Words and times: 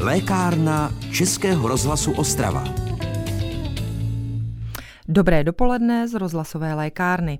Lékárna 0.00 0.92
Českého 1.12 1.68
rozhlasu 1.68 2.12
Ostrava. 2.12 2.64
Dobré 5.08 5.44
dopoledne 5.44 6.08
z 6.08 6.14
rozhlasové 6.14 6.74
lékárny. 6.74 7.38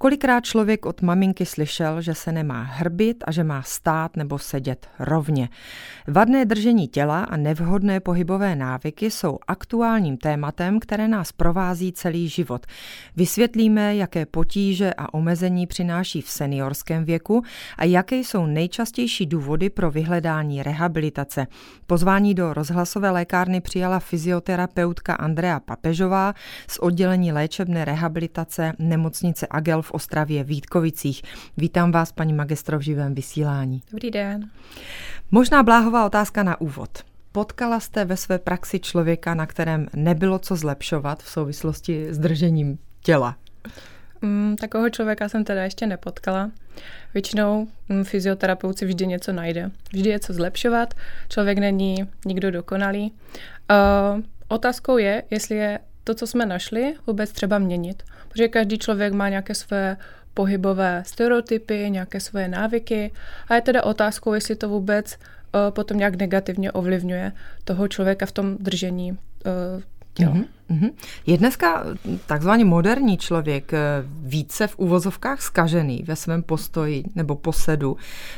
Kolikrát 0.00 0.44
člověk 0.44 0.86
od 0.86 1.02
maminky 1.02 1.46
slyšel, 1.46 2.02
že 2.02 2.14
se 2.14 2.32
nemá 2.32 2.62
hrbit 2.62 3.24
a 3.26 3.32
že 3.32 3.44
má 3.44 3.62
stát 3.62 4.16
nebo 4.16 4.38
sedět 4.38 4.88
rovně. 4.98 5.48
Vadné 6.08 6.44
držení 6.44 6.88
těla 6.88 7.24
a 7.24 7.36
nevhodné 7.36 8.00
pohybové 8.00 8.56
návyky 8.56 9.10
jsou 9.10 9.38
aktuálním 9.46 10.16
tématem, 10.16 10.80
které 10.80 11.08
nás 11.08 11.32
provází 11.32 11.92
celý 11.92 12.28
život. 12.28 12.66
Vysvětlíme, 13.16 13.96
jaké 13.96 14.26
potíže 14.26 14.94
a 14.94 15.14
omezení 15.14 15.66
přináší 15.66 16.20
v 16.22 16.30
seniorském 16.30 17.04
věku 17.04 17.42
a 17.78 17.84
jaké 17.84 18.16
jsou 18.16 18.46
nejčastější 18.46 19.26
důvody 19.26 19.70
pro 19.70 19.90
vyhledání 19.90 20.62
rehabilitace. 20.62 21.46
Pozvání 21.86 22.34
do 22.34 22.54
rozhlasové 22.54 23.10
lékárny 23.10 23.60
přijala 23.60 24.00
fyzioterapeutka 24.00 25.14
Andrea 25.14 25.60
Papežová 25.60 26.34
z 26.68 26.78
oddělení 26.78 27.32
léčebné 27.32 27.84
rehabilitace 27.84 28.72
nemocnice 28.78 29.46
Agel 29.50 29.82
v 29.88 29.92
Ostravě 29.92 30.44
Vítkovicích. 30.44 31.22
Vítám 31.56 31.92
vás, 31.92 32.12
paní 32.12 32.32
magistro, 32.32 32.78
v 32.78 32.82
živém 32.82 33.14
vysílání. 33.14 33.82
Dobrý 33.90 34.10
den. 34.10 34.50
Možná 35.30 35.62
bláhová 35.62 36.06
otázka 36.06 36.42
na 36.42 36.60
úvod. 36.60 37.04
Potkala 37.32 37.80
jste 37.80 38.04
ve 38.04 38.16
své 38.16 38.38
praxi 38.38 38.80
člověka, 38.80 39.34
na 39.34 39.46
kterém 39.46 39.86
nebylo 39.94 40.38
co 40.38 40.56
zlepšovat 40.56 41.22
v 41.22 41.30
souvislosti 41.30 42.06
s 42.10 42.18
držením 42.18 42.78
těla? 43.02 43.36
Mm, 44.22 44.56
takového 44.60 44.90
člověka 44.90 45.28
jsem 45.28 45.44
teda 45.44 45.64
ještě 45.64 45.86
nepotkala. 45.86 46.50
Většinou 47.14 47.68
mm, 47.88 48.04
fyzioterapeut 48.04 48.78
si 48.78 48.86
vždy 48.86 49.06
něco 49.06 49.32
najde. 49.32 49.70
Vždy 49.92 50.10
je 50.10 50.18
co 50.18 50.32
zlepšovat. 50.32 50.94
Člověk 51.28 51.58
není 51.58 51.96
nikdo 52.26 52.50
dokonalý. 52.50 53.12
Uh, 53.70 54.22
otázkou 54.48 54.98
je, 54.98 55.22
jestli 55.30 55.56
je 55.56 55.78
to, 56.08 56.14
co 56.14 56.26
jsme 56.26 56.46
našli, 56.46 56.94
vůbec 57.06 57.32
třeba 57.32 57.58
měnit. 57.58 58.02
Protože 58.28 58.48
každý 58.48 58.78
člověk 58.78 59.12
má 59.12 59.28
nějaké 59.28 59.54
své 59.54 59.96
pohybové 60.34 61.02
stereotypy, 61.06 61.90
nějaké 61.90 62.20
svoje 62.20 62.48
návyky 62.48 63.12
a 63.48 63.54
je 63.54 63.60
teda 63.60 63.84
otázkou, 63.84 64.32
jestli 64.32 64.56
to 64.56 64.68
vůbec 64.68 65.16
uh, 65.16 65.60
potom 65.70 65.98
nějak 65.98 66.14
negativně 66.14 66.72
ovlivňuje 66.72 67.32
toho 67.64 67.88
člověka 67.88 68.26
v 68.26 68.32
tom 68.32 68.56
držení 68.56 69.12
uh, 69.12 69.18
těla. 70.14 70.36
Mm-hmm. 70.70 70.90
Je 71.26 71.38
dneska 71.38 71.84
takzvaný 72.26 72.64
moderní 72.64 73.18
člověk 73.18 73.72
eh, 73.72 73.78
více 74.22 74.66
v 74.66 74.78
uvozovkách 74.78 75.42
skažený 75.42 76.04
ve 76.06 76.16
svém 76.16 76.42
postoji 76.42 77.04
nebo 77.14 77.34
posedu, 77.36 77.96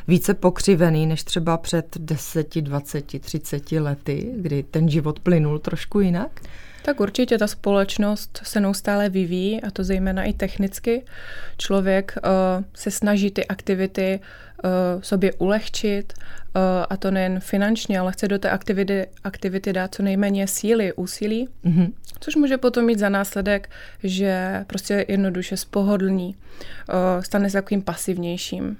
více 0.08 0.34
pokřivený 0.34 1.06
než 1.06 1.24
třeba 1.24 1.56
před 1.56 1.98
10, 1.98 2.54
20, 2.54 3.20
30 3.20 3.72
lety, 3.72 4.32
kdy 4.36 4.62
ten 4.62 4.88
život 4.88 5.20
plynul 5.20 5.58
trošku 5.58 6.00
jinak? 6.00 6.40
Tak 6.82 7.00
určitě 7.00 7.38
ta 7.38 7.46
společnost 7.46 8.40
se 8.44 8.60
neustále 8.60 9.08
vyvíjí, 9.08 9.62
a 9.62 9.70
to 9.70 9.84
zejména 9.84 10.22
i 10.22 10.32
technicky. 10.32 11.04
Člověk 11.56 12.14
uh, 12.16 12.64
se 12.74 12.90
snaží 12.90 13.30
ty 13.30 13.46
aktivity 13.46 14.20
uh, 14.64 14.70
sobě 15.02 15.32
ulehčit, 15.32 16.12
uh, 16.16 16.62
a 16.90 16.96
to 16.96 17.10
nejen 17.10 17.40
finančně, 17.40 17.98
ale 17.98 18.12
chce 18.12 18.28
do 18.28 18.38
té 18.38 18.50
aktivity, 18.50 19.06
aktivity 19.24 19.72
dát 19.72 19.94
co 19.94 20.02
nejméně 20.02 20.46
síly, 20.46 20.92
úsilí, 20.92 21.48
mm-hmm. 21.64 21.92
což 22.20 22.36
může 22.36 22.58
potom 22.58 22.84
mít 22.84 22.98
za 22.98 23.08
následek, 23.08 23.70
že 24.02 24.64
prostě 24.66 25.04
jednoduše 25.08 25.56
spohodlní, 25.56 26.34
uh, 26.34 27.22
stane 27.22 27.50
se 27.50 27.58
takovým 27.58 27.82
pasivnějším 27.82 28.76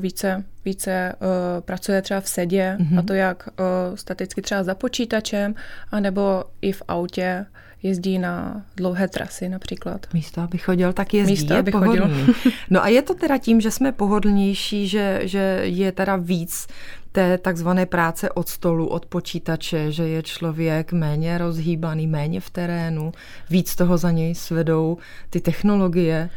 více, 0.00 0.44
více 0.64 1.12
pracuje 1.60 2.02
třeba 2.02 2.20
v 2.20 2.28
sedě, 2.28 2.76
mm-hmm. 2.80 2.98
a 2.98 3.02
to 3.02 3.12
jak 3.12 3.48
staticky 3.94 4.42
třeba 4.42 4.62
za 4.62 4.74
počítačem, 4.74 5.54
anebo 5.90 6.44
i 6.62 6.72
v 6.72 6.82
autě 6.88 7.46
jezdí 7.82 8.18
na 8.18 8.62
dlouhé 8.76 9.08
trasy 9.08 9.48
například. 9.48 10.06
Místo, 10.14 10.40
aby 10.40 10.58
chodil, 10.58 10.92
tak 10.92 11.14
jezdí, 11.14 11.32
Místo, 11.32 11.52
je 11.52 11.58
aby 11.58 11.70
pohodlný. 11.70 12.24
Chodil. 12.24 12.52
no 12.70 12.84
a 12.84 12.88
je 12.88 13.02
to 13.02 13.14
teda 13.14 13.38
tím, 13.38 13.60
že 13.60 13.70
jsme 13.70 13.92
pohodlnější, 13.92 14.88
že, 14.88 15.20
že 15.22 15.60
je 15.62 15.92
teda 15.92 16.16
víc 16.16 16.66
té 17.12 17.38
takzvané 17.38 17.86
práce 17.86 18.30
od 18.30 18.48
stolu, 18.48 18.86
od 18.86 19.06
počítače, 19.06 19.92
že 19.92 20.08
je 20.08 20.22
člověk 20.22 20.92
méně 20.92 21.38
rozhýbaný, 21.38 22.06
méně 22.06 22.40
v 22.40 22.50
terénu, 22.50 23.12
víc 23.50 23.76
toho 23.76 23.98
za 23.98 24.10
něj 24.10 24.34
svedou 24.34 24.98
ty 25.30 25.40
technologie. 25.40 26.30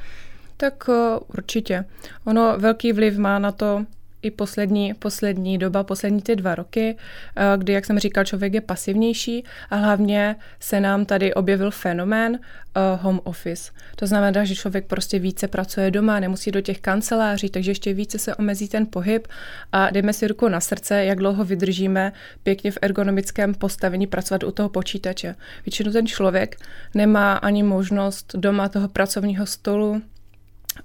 Tak 0.58 0.88
uh, 0.88 0.96
určitě. 1.28 1.86
Ono 2.26 2.58
velký 2.58 2.94
vliv 2.94 3.18
má 3.18 3.40
na 3.40 3.52
to 3.52 3.86
i 4.22 4.32
poslední, 4.32 4.94
poslední 4.94 5.58
doba, 5.58 5.84
poslední 5.84 6.22
ty 6.22 6.36
dva 6.36 6.56
roky, 6.56 6.96
uh, 6.96 7.62
kdy, 7.62 7.74
jak 7.74 7.86
jsem 7.86 8.00
říkal, 8.00 8.26
člověk 8.26 8.54
je 8.54 8.62
pasivnější 8.62 9.44
a 9.70 9.76
hlavně 9.76 10.36
se 10.60 10.80
nám 10.80 11.06
tady 11.06 11.34
objevil 11.34 11.72
fenomén 11.72 12.32
uh, 12.32 13.02
home 13.02 13.20
office. 13.24 13.72
To 13.96 14.08
znamená, 14.08 14.44
že 14.44 14.56
člověk 14.56 14.86
prostě 14.86 15.20
více 15.20 15.48
pracuje 15.48 15.92
doma, 15.92 16.20
nemusí 16.20 16.52
do 16.52 16.62
těch 16.62 16.80
kanceláří, 16.80 17.50
takže 17.50 17.72
ještě 17.72 17.94
více 17.94 18.20
se 18.20 18.36
omezí 18.36 18.68
ten 18.68 18.86
pohyb 18.86 19.28
a 19.72 19.90
dejme 19.90 20.14
si 20.14 20.28
ruku 20.28 20.48
na 20.48 20.60
srdce, 20.60 21.06
jak 21.06 21.18
dlouho 21.18 21.46
vydržíme 21.46 22.14
pěkně 22.44 22.72
v 22.72 22.78
ergonomickém 22.82 23.54
postavení 23.54 24.08
pracovat 24.08 24.44
u 24.44 24.52
toho 24.52 24.70
počítače. 24.70 25.36
Většinou 25.66 25.92
ten 25.92 26.08
člověk 26.08 26.56
nemá 26.94 27.34
ani 27.34 27.64
možnost 27.64 28.36
doma 28.36 28.70
toho 28.70 28.88
pracovního 28.88 29.46
stolu 29.46 30.02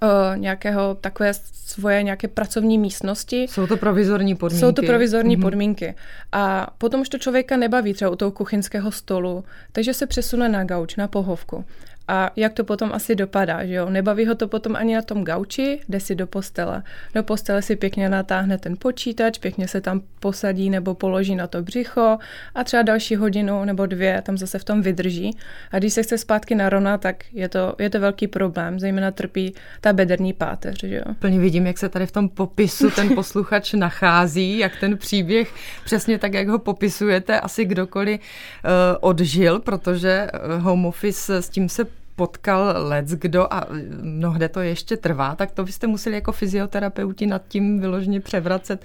uh, 0.01 0.37
nějakého 0.37 0.95
takové 0.95 1.33
svoje 1.65 2.03
nějaké 2.03 2.27
pracovní 2.27 2.77
místnosti. 2.77 3.43
Jsou 3.43 3.67
to 3.67 3.77
provizorní 3.77 4.35
podmínky. 4.35 4.59
Jsou 4.59 4.71
to 4.71 4.81
provizorní 4.81 5.37
mm-hmm. 5.37 5.41
podmínky. 5.41 5.95
A 6.31 6.67
potom 6.77 7.01
už 7.01 7.09
to 7.09 7.17
člověka 7.17 7.57
nebaví 7.57 7.93
třeba 7.93 8.11
u 8.11 8.15
toho 8.15 8.31
kuchyňského 8.31 8.91
stolu, 8.91 9.43
takže 9.71 9.93
se 9.93 10.07
přesune 10.07 10.49
na 10.49 10.63
gauč, 10.63 10.95
na 10.95 11.07
pohovku. 11.07 11.65
A 12.11 12.31
jak 12.35 12.53
to 12.53 12.63
potom 12.63 12.91
asi 12.93 13.15
dopadá, 13.15 13.65
že 13.65 13.73
jo? 13.73 13.89
Nebaví 13.89 14.25
ho 14.25 14.35
to 14.35 14.47
potom 14.47 14.75
ani 14.75 14.95
na 14.95 15.01
tom 15.01 15.23
gauči, 15.23 15.79
jde 15.89 15.99
si 15.99 16.15
do 16.15 16.27
postele. 16.27 16.83
Do 17.15 17.23
postele 17.23 17.61
si 17.61 17.75
pěkně 17.75 18.09
natáhne 18.09 18.57
ten 18.57 18.75
počítač, 18.79 19.37
pěkně 19.37 19.67
se 19.67 19.81
tam 19.81 20.01
posadí 20.19 20.69
nebo 20.69 20.95
položí 20.95 21.35
na 21.35 21.47
to 21.47 21.61
břicho 21.61 22.17
a 22.55 22.63
třeba 22.63 22.83
další 22.83 23.15
hodinu 23.15 23.65
nebo 23.65 23.85
dvě 23.85 24.21
tam 24.21 24.37
zase 24.37 24.59
v 24.59 24.63
tom 24.63 24.81
vydrží. 24.81 25.37
A 25.71 25.79
když 25.79 25.93
se 25.93 26.03
chce 26.03 26.17
zpátky 26.17 26.55
narovnat, 26.55 27.01
tak 27.01 27.23
je 27.33 27.49
to, 27.49 27.75
je 27.79 27.89
to 27.89 27.99
velký 27.99 28.27
problém, 28.27 28.79
zejména 28.79 29.11
trpí 29.11 29.55
ta 29.81 29.93
bederní 29.93 30.33
páteř, 30.33 30.79
že 30.79 30.95
jo? 30.95 31.03
Plně 31.19 31.39
vidím, 31.39 31.67
jak 31.67 31.77
se 31.77 31.89
tady 31.89 32.05
v 32.05 32.11
tom 32.11 32.29
popisu 32.29 32.89
ten 32.89 33.15
posluchač 33.15 33.73
nachází, 33.79 34.57
jak 34.57 34.71
ten 34.79 34.97
příběh 34.97 35.53
přesně 35.85 36.19
tak, 36.19 36.33
jak 36.33 36.47
ho 36.47 36.59
popisujete, 36.59 37.39
asi 37.39 37.65
kdokoliv 37.65 38.19
uh, 38.19 38.69
odžil, 38.99 39.59
protože 39.59 40.27
eh, 40.33 40.57
home 40.57 40.85
office 40.85 41.41
s 41.41 41.49
tím 41.49 41.69
se 41.69 42.00
potkal 42.15 42.87
lec 42.87 43.09
kdo 43.09 43.53
a 43.53 43.67
mnohde 44.01 44.49
to 44.49 44.59
ještě 44.59 44.97
trvá, 44.97 45.35
tak 45.35 45.51
to 45.51 45.63
byste 45.63 45.87
museli 45.87 46.15
jako 46.15 46.31
fyzioterapeuti 46.31 47.27
nad 47.27 47.41
tím 47.47 47.79
vyloženě 47.79 48.19
převracet 48.19 48.81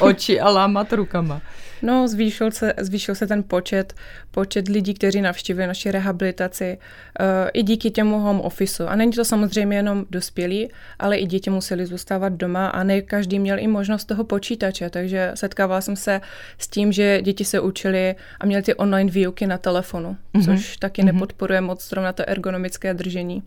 oči 0.00 0.40
a 0.40 0.50
lámat 0.50 0.92
rukama. 0.92 1.40
No, 1.82 2.08
zvýšil 2.08 2.50
se, 2.50 2.74
zvýšil 2.78 3.14
se 3.14 3.26
ten 3.26 3.42
počet, 3.42 3.94
počet 4.30 4.68
lidí, 4.68 4.94
kteří 4.94 5.20
navštívují 5.20 5.66
naši 5.66 5.90
rehabilitaci 5.90 6.78
uh, 7.20 7.26
i 7.52 7.62
díky 7.62 7.90
těmu 7.90 8.20
home 8.20 8.40
officeu. 8.40 8.86
A 8.86 8.96
není 8.96 9.12
to 9.12 9.24
samozřejmě 9.24 9.76
jenom 9.76 10.04
dospělí, 10.10 10.70
ale 10.98 11.16
i 11.16 11.26
děti 11.26 11.50
museli 11.50 11.86
zůstávat 11.86 12.32
doma 12.32 12.68
a 12.68 12.82
ne 12.82 13.00
každý 13.00 13.38
měl 13.38 13.58
i 13.58 13.66
možnost 13.66 14.04
toho 14.04 14.24
počítače, 14.24 14.90
takže 14.90 15.32
setkávala 15.34 15.80
jsem 15.80 15.96
se 15.96 16.20
s 16.58 16.68
tím, 16.68 16.92
že 16.92 17.22
děti 17.22 17.44
se 17.44 17.60
učili 17.60 18.14
a 18.40 18.46
měli 18.46 18.62
ty 18.62 18.74
online 18.74 19.10
výuky 19.10 19.46
na 19.46 19.58
telefonu, 19.58 20.16
mm-hmm. 20.34 20.44
což 20.44 20.76
taky 20.76 21.02
mm-hmm. 21.02 21.12
nepodporuje 21.12 21.60
moc 21.60 21.88
zrovna 21.88 22.12
to 22.12 22.22
ergonomické 22.62 22.94
držení. 22.94 23.42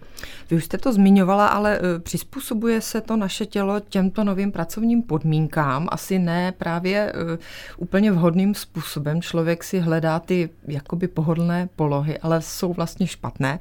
Vy 0.50 0.58
už 0.58 0.66
jste 0.66 0.78
to 0.78 0.94
zmiňovala, 0.94 1.48
ale 1.48 1.80
uh, 1.80 2.02
přizpůsobuje 2.02 2.82
se 2.82 3.02
to 3.02 3.16
naše 3.16 3.46
tělo 3.46 3.80
těmto 3.80 4.24
novým 4.24 4.52
pracovním 4.52 5.02
podmínkám, 5.04 5.88
asi 5.92 6.20
ne 6.20 6.52
právě 6.52 7.14
uh, 7.14 7.38
úplně 7.78 8.12
vhodným 8.12 8.56
způsobem. 8.56 9.22
Člověk 9.22 9.64
si 9.64 9.80
hledá 9.80 10.20
ty 10.20 10.50
jakoby 10.68 11.08
pohodlné 11.08 11.70
polohy, 11.76 12.18
ale 12.18 12.42
jsou 12.42 12.74
vlastně 12.74 13.08
špatné. 13.08 13.60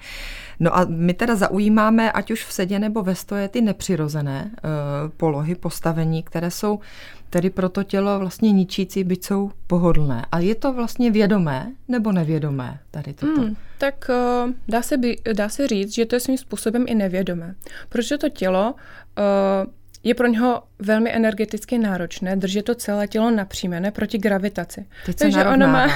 No 0.61 0.77
a 0.77 0.87
my 0.89 1.15
teda 1.15 1.35
zaujímáme, 1.35 2.13
ať 2.13 2.31
už 2.31 2.45
v 2.45 2.53
sedě 2.53 2.79
nebo 2.79 3.03
ve 3.03 3.15
stoje, 3.15 3.49
ty 3.49 3.61
nepřirozené 3.61 4.51
uh, 4.51 5.11
polohy, 5.17 5.55
postavení, 5.55 6.23
které 6.23 6.51
jsou 6.51 6.81
tedy 7.35 7.51
pro 7.51 7.69
to 7.69 7.83
tělo 7.83 8.19
vlastně 8.19 8.53
ničící, 8.53 9.05
byť 9.05 9.25
jsou 9.25 9.51
pohodlné. 9.67 10.27
A 10.33 10.39
je 10.39 10.55
to 10.55 10.73
vlastně 10.73 11.11
vědomé 11.11 11.73
nebo 11.89 12.13
nevědomé 12.13 12.79
tady 12.91 13.13
toto? 13.13 13.41
Hmm, 13.41 13.57
tak 13.79 14.11
uh, 14.47 14.51
dá, 14.69 14.83
se 14.83 14.97
by, 14.97 15.17
dá 15.33 15.49
se 15.49 15.69
říct, 15.69 15.95
že 15.95 16.07
to 16.07 16.17
je 16.17 16.21
svým 16.21 16.39
způsobem 16.39 16.85
i 16.89 16.95
nevědomé. 16.95 17.55
Protože 17.89 18.19
to 18.19 18.29
tělo 18.29 18.75
uh, 18.75 19.73
je 20.05 20.15
pro 20.15 20.27
něho 20.27 20.63
velmi 20.79 21.15
energeticky 21.15 21.79
náročné 21.79 22.37
držet 22.37 22.63
to 22.63 22.75
celé 22.75 23.09
tělo 23.09 23.31
napřímené 23.31 23.91
proti 23.91 24.19
gravitaci. 24.19 24.87
Teď 25.07 25.17
takže, 25.17 25.45
ono 25.45 25.69
má, 25.69 25.89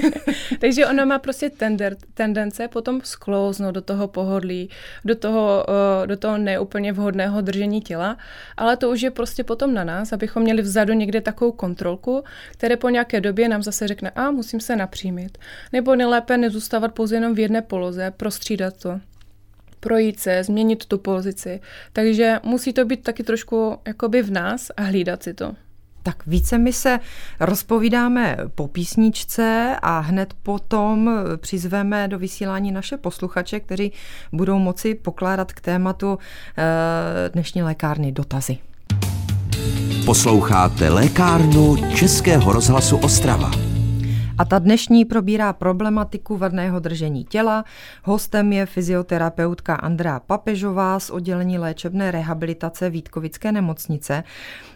takže 0.60 0.86
ono 0.86 1.06
má 1.06 1.18
prostě 1.18 1.50
tender, 1.50 1.96
tendence 2.14 2.68
potom 2.68 3.00
sklouznout 3.04 3.74
do 3.74 3.80
toho 3.80 4.08
pohodlí, 4.08 4.70
do 5.04 5.14
toho, 5.14 5.66
uh, 5.68 6.06
do 6.06 6.16
toho 6.16 6.38
neúplně 6.38 6.92
vhodného 6.92 7.40
držení 7.40 7.80
těla, 7.80 8.16
ale 8.56 8.76
to 8.76 8.90
už 8.90 9.02
je 9.02 9.10
prostě 9.10 9.44
potom 9.44 9.74
na 9.74 9.84
nás, 9.84 10.12
abychom 10.12 10.42
měli 10.42 10.62
vzadu 10.62 10.92
někde 10.92 11.20
takovou 11.20 11.52
kontrolku, 11.52 12.24
které 12.52 12.76
po 12.76 12.88
nějaké 12.88 13.20
době 13.20 13.48
nám 13.48 13.62
zase 13.62 13.88
řekne, 13.88 14.10
a 14.10 14.30
musím 14.30 14.60
se 14.60 14.76
napřímit. 14.76 15.38
Nebo 15.72 15.96
nejlépe 15.96 16.38
nezůstávat 16.38 16.92
pouze 16.92 17.16
jenom 17.16 17.34
v 17.34 17.38
jedné 17.38 17.62
poloze, 17.62 18.10
prostřídat 18.16 18.76
to 18.76 19.00
projít 19.84 20.20
se, 20.20 20.44
změnit 20.44 20.86
tu 20.86 20.98
pozici. 20.98 21.60
Takže 21.92 22.40
musí 22.42 22.72
to 22.72 22.84
být 22.84 23.02
taky 23.02 23.22
trošku 23.22 23.76
jakoby 23.86 24.22
v 24.22 24.30
nás 24.30 24.70
a 24.76 24.82
hlídat 24.82 25.22
si 25.22 25.34
to. 25.34 25.54
Tak 26.02 26.26
více 26.26 26.58
my 26.58 26.72
se 26.72 27.00
rozpovídáme 27.40 28.36
po 28.54 28.68
písničce 28.68 29.76
a 29.82 29.98
hned 29.98 30.34
potom 30.42 31.10
přizveme 31.36 32.08
do 32.08 32.18
vysílání 32.18 32.72
naše 32.72 32.96
posluchače, 32.96 33.60
kteří 33.60 33.92
budou 34.32 34.58
moci 34.58 34.94
pokládat 34.94 35.52
k 35.52 35.60
tématu 35.60 36.18
eh, 36.58 37.30
dnešní 37.32 37.62
lékárny 37.62 38.12
dotazy. 38.12 38.58
Posloucháte 40.04 40.90
lékárnu 40.90 41.76
Českého 41.94 42.52
rozhlasu 42.52 42.96
Ostrava. 42.96 43.73
A 44.38 44.44
ta 44.44 44.58
dnešní 44.58 45.04
probírá 45.04 45.52
problematiku 45.52 46.36
vadného 46.36 46.80
držení 46.80 47.24
těla. 47.24 47.64
Hostem 48.02 48.52
je 48.52 48.66
fyzioterapeutka 48.66 49.74
Andrea 49.74 50.20
Papežová 50.20 51.00
z 51.00 51.10
oddělení 51.10 51.58
léčebné 51.58 52.10
rehabilitace 52.10 52.90
Vítkovické 52.90 53.52
nemocnice. 53.52 54.24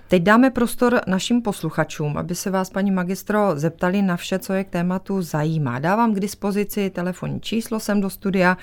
Teď 0.08 0.22
dáme 0.22 0.50
prostor 0.50 1.00
našim 1.06 1.42
posluchačům, 1.42 2.16
aby 2.16 2.34
se 2.34 2.50
vás, 2.50 2.70
paní 2.70 2.90
magistro, 2.90 3.52
zeptali 3.54 4.02
na 4.02 4.16
vše, 4.16 4.38
co 4.38 4.52
je 4.52 4.64
k 4.64 4.70
tématu 4.70 5.22
zajímá. 5.22 5.78
Dávám 5.78 6.14
k 6.14 6.20
dispozici 6.20 6.90
telefonní 6.90 7.40
číslo 7.40 7.80
sem 7.80 8.00
do 8.00 8.10
studia. 8.10 8.56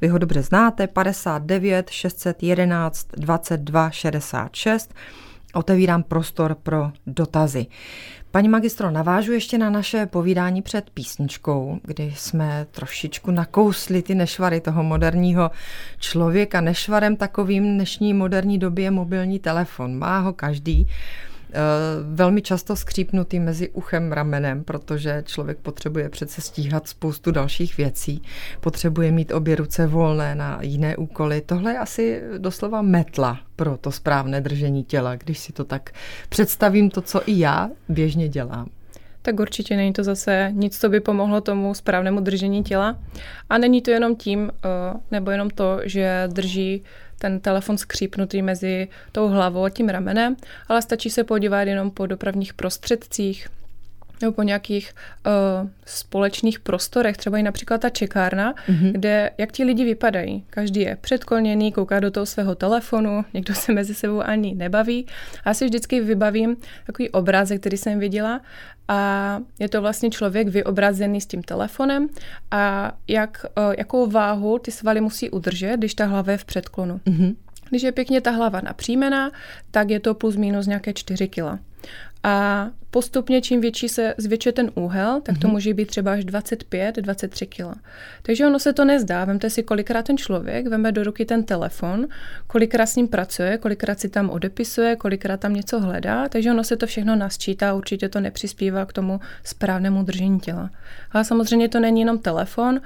Vy 0.00 0.08
ho 0.08 0.18
dobře 0.18 0.42
znáte, 0.42 0.86
59 0.86 1.90
611 1.90 3.06
22 3.16 3.90
66. 3.90 4.94
Otevírám 5.54 6.02
prostor 6.02 6.54
pro 6.54 6.90
dotazy. 7.06 7.66
Paní 8.30 8.48
magistro, 8.48 8.90
navážu 8.90 9.32
ještě 9.32 9.58
na 9.58 9.70
naše 9.70 10.06
povídání 10.06 10.62
před 10.62 10.90
písničkou, 10.90 11.78
kdy 11.82 12.12
jsme 12.16 12.66
trošičku 12.70 13.30
nakousli 13.30 14.02
ty 14.02 14.14
nešvary 14.14 14.60
toho 14.60 14.82
moderního 14.82 15.50
člověka. 15.98 16.60
Nešvarem 16.60 17.16
takovým 17.16 17.74
dnešní 17.74 18.14
moderní 18.14 18.58
době 18.58 18.84
je 18.84 18.90
mobilní 18.90 19.38
telefon. 19.38 19.98
Má 19.98 20.18
ho 20.18 20.32
každý. 20.32 20.88
Eh, 21.50 21.60
velmi 22.02 22.42
často 22.42 22.76
skřípnutý 22.76 23.40
mezi 23.40 23.68
uchem 23.68 24.12
ramenem, 24.12 24.64
protože 24.64 25.22
člověk 25.26 25.58
potřebuje 25.58 26.08
přece 26.08 26.40
stíhat 26.40 26.88
spoustu 26.88 27.30
dalších 27.30 27.76
věcí, 27.76 28.22
potřebuje 28.60 29.12
mít 29.12 29.32
obě 29.32 29.56
ruce 29.56 29.86
volné 29.86 30.34
na 30.34 30.58
jiné 30.62 30.96
úkoly. 30.96 31.40
Tohle 31.40 31.72
je 31.72 31.78
asi 31.78 32.22
doslova 32.38 32.82
metla 32.82 33.40
pro 33.56 33.76
to 33.76 33.92
správné 33.92 34.40
držení 34.40 34.84
těla, 34.84 35.16
když 35.16 35.38
si 35.38 35.52
to 35.52 35.64
tak 35.64 35.90
představím, 36.28 36.90
to, 36.90 37.02
co 37.02 37.22
i 37.26 37.38
já 37.38 37.70
běžně 37.88 38.28
dělám 38.28 38.68
tak 39.22 39.40
určitě 39.40 39.76
není 39.76 39.92
to 39.92 40.04
zase 40.04 40.50
nic, 40.52 40.78
co 40.78 40.88
by 40.88 41.00
pomohlo 41.00 41.40
tomu 41.40 41.74
správnému 41.74 42.20
držení 42.20 42.62
těla. 42.62 42.98
A 43.50 43.58
není 43.58 43.82
to 43.82 43.90
jenom 43.90 44.16
tím, 44.16 44.50
eh, 44.64 44.68
nebo 45.10 45.30
jenom 45.30 45.50
to, 45.50 45.80
že 45.84 46.28
drží 46.32 46.82
ten 47.18 47.40
telefon 47.40 47.78
skřípnutý 47.78 48.42
mezi 48.42 48.88
tou 49.12 49.28
hlavou 49.28 49.64
a 49.64 49.70
tím 49.70 49.88
ramenem, 49.88 50.36
ale 50.68 50.82
stačí 50.82 51.10
se 51.10 51.24
podívat 51.24 51.62
jenom 51.62 51.90
po 51.90 52.06
dopravních 52.06 52.54
prostředcích, 52.54 53.48
nebo 54.22 54.32
po 54.32 54.42
nějakých 54.42 54.94
uh, 55.26 55.68
společných 55.86 56.60
prostorech, 56.60 57.16
třeba 57.16 57.38
i 57.38 57.42
například 57.42 57.80
ta 57.80 57.90
čekárna, 57.90 58.54
mm-hmm. 58.54 58.92
kde 58.92 59.30
jak 59.38 59.52
ti 59.52 59.64
lidi 59.64 59.84
vypadají. 59.84 60.44
Každý 60.50 60.80
je 60.80 60.96
předkolněný, 61.00 61.72
kouká 61.72 62.00
do 62.00 62.10
toho 62.10 62.26
svého 62.26 62.54
telefonu, 62.54 63.24
někdo 63.34 63.54
se 63.54 63.72
mezi 63.72 63.94
sebou 63.94 64.20
ani 64.20 64.54
nebaví. 64.54 65.06
A 65.44 65.50
já 65.50 65.54
si 65.54 65.64
vždycky 65.64 66.00
vybavím 66.00 66.56
takový 66.86 67.10
obrázek, 67.10 67.60
který 67.60 67.76
jsem 67.76 67.98
viděla 67.98 68.40
a 68.88 69.40
je 69.58 69.68
to 69.68 69.80
vlastně 69.80 70.10
člověk 70.10 70.48
vyobrazený 70.48 71.20
s 71.20 71.26
tím 71.26 71.42
telefonem 71.42 72.08
a 72.50 72.92
jak, 73.08 73.46
uh, 73.58 73.74
jakou 73.78 74.10
váhu 74.10 74.58
ty 74.58 74.70
svaly 74.70 75.00
musí 75.00 75.30
udržet, 75.30 75.76
když 75.76 75.94
ta 75.94 76.06
hlava 76.06 76.32
je 76.32 76.38
v 76.38 76.44
předklonu. 76.44 77.00
Mm-hmm. 77.06 77.36
Když 77.70 77.82
je 77.82 77.92
pěkně 77.92 78.20
ta 78.20 78.30
hlava 78.30 78.60
napřímená, 78.60 79.30
tak 79.70 79.90
je 79.90 80.00
to 80.00 80.14
plus 80.14 80.36
minus 80.36 80.66
nějaké 80.66 80.92
4 80.92 81.28
kila. 81.28 81.58
A 82.22 82.68
postupně, 82.90 83.40
čím 83.40 83.60
větší 83.60 83.88
se 83.88 84.14
zvětšuje 84.18 84.52
ten 84.52 84.70
úhel, 84.74 85.20
tak 85.20 85.38
to 85.38 85.48
mm-hmm. 85.48 85.52
může 85.52 85.74
být 85.74 85.88
třeba 85.88 86.12
až 86.12 86.24
25-23 86.24 87.46
kg. 87.48 87.78
Takže 88.22 88.46
ono 88.46 88.58
se 88.58 88.72
to 88.72 88.84
nezdá. 88.84 89.24
Vemte 89.24 89.50
si, 89.50 89.62
kolikrát 89.62 90.06
ten 90.06 90.16
člověk 90.16 90.66
veme 90.66 90.92
do 90.92 91.04
ruky 91.04 91.24
ten 91.24 91.44
telefon, 91.44 92.06
kolikrát 92.46 92.86
s 92.86 92.96
ním 92.96 93.08
pracuje, 93.08 93.58
kolikrát 93.58 94.00
si 94.00 94.08
tam 94.08 94.30
odepisuje, 94.30 94.96
kolikrát 94.96 95.40
tam 95.40 95.54
něco 95.54 95.80
hledá, 95.80 96.28
takže 96.28 96.50
ono 96.50 96.64
se 96.64 96.76
to 96.76 96.86
všechno 96.86 97.16
nasčítá, 97.16 97.74
určitě 97.74 98.08
to 98.08 98.20
nepřispívá 98.20 98.86
k 98.86 98.92
tomu 98.92 99.20
správnému 99.44 100.02
držení 100.02 100.40
těla. 100.40 100.70
Ale 101.12 101.24
samozřejmě 101.24 101.68
to 101.68 101.80
není 101.80 102.00
jenom 102.00 102.18
telefon, 102.18 102.80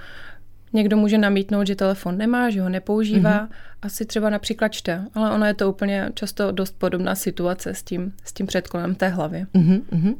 Někdo 0.75 0.96
může 0.96 1.19
namítnout, 1.19 1.67
že 1.67 1.76
telefon 1.76 2.19
nemá, 2.19 2.50
že 2.50 2.61
ho 2.61 2.69
nepoužívá, 2.69 3.40
mm-hmm. 3.40 3.72
Asi 3.82 4.05
třeba 4.05 4.31
například 4.31 4.69
čte, 4.69 5.05
ale 5.14 5.31
ono 5.31 5.46
je 5.46 5.55
to 5.55 5.70
úplně 5.70 6.11
často 6.14 6.52
dost 6.52 6.75
podobná 6.79 7.14
situace 7.14 7.75
s 7.75 7.82
tím, 7.82 8.12
s 8.25 8.32
tím 8.32 8.46
předkolem 8.46 8.94
té 8.94 9.08
hlavy. 9.08 9.46
Mm-hmm. 9.55 10.14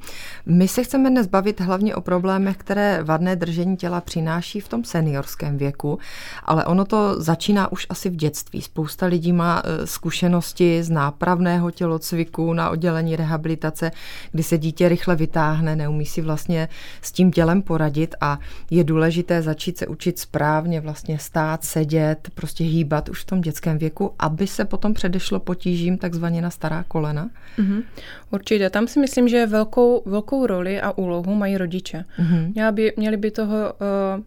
My 0.47 0.69
se 0.69 0.85
chceme 0.85 1.11
dnes 1.11 1.27
bavit 1.27 1.61
hlavně 1.61 1.95
o 1.95 2.01
problémech, 2.01 2.57
které 2.57 3.03
vadné 3.03 3.37
držení 3.37 3.77
těla 3.77 4.01
přináší 4.01 4.61
v 4.61 4.69
tom 4.69 4.85
seniorském 4.85 5.59
věku, 5.59 5.99
ale 6.45 6.65
ono 6.65 6.85
to 6.85 7.21
začíná 7.21 7.73
už 7.73 7.87
asi 7.89 8.11
v 8.11 8.17
dětství. 8.17 8.63
Spousta 8.63 9.07
lidí 9.07 9.33
má 9.33 9.63
e, 9.65 9.87
zkušenosti 9.87 10.83
z 10.83 10.91
nápravného 10.91 11.71
tělocviku 11.71 12.53
na 12.53 12.71
oddělení 12.71 13.17
rehabilitace, 13.17 13.91
kdy 14.33 14.43
se 14.43 14.59
dítě 14.59 14.89
rychle 14.89 15.17
vytáhne, 15.17 15.77
neumí 15.77 16.07
si 16.07 16.23
vlastně 16.23 16.69
s 17.03 17.13
tím 17.13 17.33
tělem 17.33 17.63
poradit 17.63 18.15
a 18.21 18.39
je 18.71 18.85
důležité 18.85 19.43
začít 19.43 19.79
se 19.79 19.87
učit 19.87 20.19
správně 20.19 20.81
vlastně 20.81 21.19
stát, 21.19 21.65
sedět, 21.65 22.29
prostě 22.35 22.65
hýbat 22.65 23.09
už 23.09 23.23
v 23.23 23.27
tom 23.27 23.43
dětském 23.53 23.79
věku, 23.79 24.13
aby 24.19 24.47
se 24.47 24.65
potom 24.65 24.95
předešlo 24.95 25.41
potížím 25.41 25.99
takzvaně 25.99 26.43
na 26.43 26.51
stará 26.51 26.85
kolena? 26.89 27.31
Mm-hmm. 27.59 27.83
Určitě. 28.31 28.71
Tam 28.71 28.89
si 28.89 29.01
myslím, 29.01 29.29
že 29.29 29.47
velkou, 29.47 30.03
velkou 30.07 30.47
roli 30.47 30.81
a 30.81 30.99
úlohu 30.99 31.35
mají 31.35 31.57
rodiče. 31.57 32.05
Mm-hmm. 32.19 32.53
Měli, 32.55 32.73
by, 32.73 32.93
měli 32.97 33.17
by 33.17 33.31
toho 33.31 33.73
uh, 33.73 34.23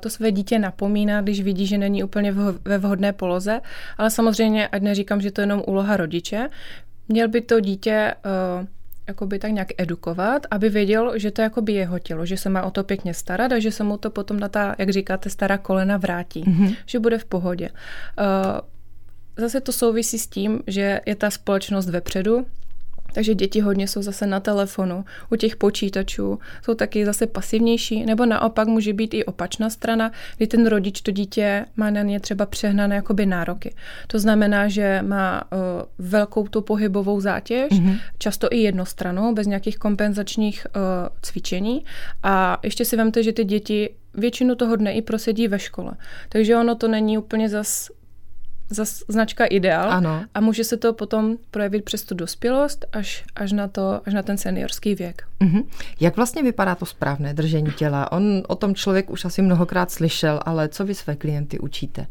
to 0.00 0.10
své 0.10 0.32
dítě 0.32 0.58
napomíná, 0.58 1.20
když 1.20 1.42
vidí, 1.42 1.66
že 1.66 1.78
není 1.78 2.04
úplně 2.04 2.32
ve 2.64 2.78
vhodné 2.78 3.12
poloze, 3.12 3.60
ale 3.98 4.10
samozřejmě, 4.10 4.68
ať 4.68 4.82
neříkám, 4.82 5.20
že 5.20 5.30
to 5.30 5.40
je 5.40 5.42
jenom 5.42 5.62
úloha 5.66 5.96
rodiče, 5.96 6.48
měl 7.08 7.28
by 7.28 7.40
to 7.40 7.60
dítě 7.60 8.14
uh, 8.60 8.66
jakoby 9.08 9.38
tak 9.38 9.52
nějak 9.52 9.68
edukovat, 9.78 10.46
aby 10.50 10.68
věděl, 10.68 11.18
že 11.18 11.30
to 11.30 11.42
jakoby 11.42 11.72
jeho 11.72 11.98
tělo, 11.98 12.26
že 12.26 12.36
se 12.36 12.50
má 12.50 12.62
o 12.62 12.70
to 12.70 12.84
pěkně 12.84 13.14
starat 13.14 13.52
a 13.52 13.58
že 13.58 13.72
se 13.72 13.84
mu 13.84 13.98
to 13.98 14.10
potom 14.10 14.40
na 14.40 14.48
ta, 14.48 14.74
jak 14.78 14.90
říkáte, 14.90 15.30
stará 15.30 15.58
kolena 15.58 15.96
vrátí, 15.96 16.44
mm-hmm. 16.44 16.76
že 16.86 16.98
bude 16.98 17.18
v 17.18 17.24
pohodě. 17.24 17.68
Uh, 17.68 18.60
zase 19.36 19.60
to 19.60 19.72
souvisí 19.72 20.18
s 20.18 20.26
tím, 20.26 20.62
že 20.66 21.00
je 21.06 21.14
ta 21.14 21.30
společnost 21.30 21.88
vepředu, 21.88 22.46
takže 23.14 23.34
děti 23.34 23.60
hodně 23.60 23.88
jsou 23.88 24.02
zase 24.02 24.26
na 24.26 24.40
telefonu, 24.40 25.04
u 25.32 25.36
těch 25.36 25.56
počítačů, 25.56 26.38
jsou 26.62 26.74
taky 26.74 27.06
zase 27.06 27.26
pasivnější, 27.26 28.04
nebo 28.04 28.26
naopak 28.26 28.68
může 28.68 28.92
být 28.92 29.14
i 29.14 29.24
opačná 29.24 29.70
strana, 29.70 30.12
kdy 30.36 30.46
ten 30.46 30.66
rodič 30.66 31.00
to 31.00 31.10
dítě 31.10 31.66
má 31.76 31.90
na 31.90 32.02
ně 32.02 32.20
třeba 32.20 32.46
přehnané 32.46 32.96
jakoby 32.96 33.26
nároky. 33.26 33.74
To 34.06 34.18
znamená, 34.18 34.68
že 34.68 35.02
má 35.02 35.42
uh, 35.52 35.58
velkou 35.98 36.48
tu 36.48 36.60
pohybovou 36.60 37.20
zátěž, 37.20 37.70
mm-hmm. 37.72 37.98
často 38.18 38.48
i 38.50 38.58
jednostranou, 38.58 39.34
bez 39.34 39.46
nějakých 39.46 39.78
kompenzačních 39.78 40.66
uh, 40.76 40.82
cvičení. 41.22 41.84
A 42.22 42.58
ještě 42.62 42.84
si 42.84 42.96
vemte, 42.96 43.22
že 43.22 43.32
ty 43.32 43.44
děti 43.44 43.90
většinu 44.14 44.54
toho 44.54 44.76
dne 44.76 44.92
i 44.92 45.02
prosedí 45.02 45.48
ve 45.48 45.58
škole. 45.58 45.92
Takže 46.28 46.56
ono 46.56 46.74
to 46.74 46.88
není 46.88 47.18
úplně 47.18 47.48
zas 47.48 47.64
zas 47.64 47.88
značka 49.08 49.44
ideál 49.44 49.90
ano. 49.90 50.24
a 50.34 50.40
může 50.40 50.64
se 50.64 50.76
to 50.76 50.92
potom 50.92 51.36
projevit 51.50 51.84
přes 51.84 52.04
tu 52.04 52.14
dospělost 52.14 52.84
až, 52.92 53.24
až, 53.34 53.52
na, 53.52 53.68
to, 53.68 54.00
až 54.06 54.14
na 54.14 54.22
ten 54.22 54.38
seniorský 54.38 54.94
věk. 54.94 55.22
Mm-hmm. 55.40 55.64
Jak 56.00 56.16
vlastně 56.16 56.42
vypadá 56.42 56.74
to 56.74 56.86
správné 56.86 57.34
držení 57.34 57.72
těla? 57.72 58.12
On 58.12 58.42
o 58.48 58.54
tom 58.54 58.74
člověk 58.74 59.10
už 59.10 59.24
asi 59.24 59.42
mnohokrát 59.42 59.90
slyšel, 59.90 60.40
ale 60.46 60.68
co 60.68 60.84
vy 60.84 60.94
své 60.94 61.16
klienty 61.16 61.58
učíte? 61.58 62.06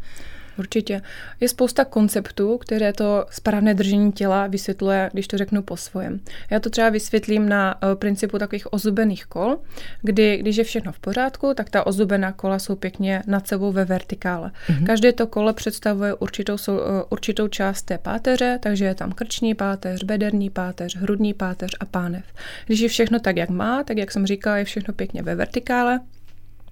Určitě. 0.58 1.02
Je 1.40 1.50
spousta 1.50 1.86
konceptů, 1.86 2.58
které 2.58 2.94
to 2.94 3.26
správné 3.30 3.74
držení 3.74 4.12
těla 4.12 4.48
vysvětluje, 4.48 5.10
když 5.14 5.28
to 5.28 5.38
řeknu 5.38 5.62
po 5.62 5.78
svojem. 5.78 6.20
Já 6.50 6.60
to 6.60 6.70
třeba 6.70 6.90
vysvětlím 6.90 7.50
na 7.50 7.76
uh, 7.84 7.96
principu 7.96 8.40
takových 8.40 8.74
ozubených 8.74 9.26
kol, 9.26 9.58
kdy 10.02 10.38
když 10.38 10.58
je 10.58 10.64
všechno 10.64 10.92
v 10.92 11.00
pořádku, 11.00 11.54
tak 11.54 11.70
ta 11.70 11.88
ozubená 11.88 12.32
kola 12.32 12.60
jsou 12.60 12.76
pěkně 12.76 13.24
nad 13.28 13.48
sebou 13.48 13.72
ve 13.72 13.86
vertikále. 13.86 14.52
Mm-hmm. 14.68 14.86
Každé 14.86 15.14
to 15.14 15.28
kolo 15.28 15.54
představuje 15.54 16.14
určitou, 16.14 16.54
uh, 16.54 16.78
určitou 17.10 17.48
část 17.48 17.82
té 17.82 17.98
páteře, 17.98 18.60
takže 18.62 18.86
je 18.86 18.96
tam 18.96 19.12
krční 19.12 19.56
páteř, 19.56 20.04
bederní 20.04 20.50
páteř, 20.50 20.98
hrudní 20.98 21.34
páteř 21.34 21.72
a 21.80 21.86
pánev. 21.86 22.24
Když 22.66 22.80
je 22.80 22.90
všechno 22.90 23.20
tak, 23.20 23.38
jak 23.38 23.50
má, 23.50 23.84
tak 23.84 23.98
jak 23.98 24.12
jsem 24.12 24.26
říkala, 24.26 24.58
je 24.58 24.66
všechno 24.66 24.94
pěkně 24.94 25.24
ve 25.24 25.36
vertikále, 25.36 26.00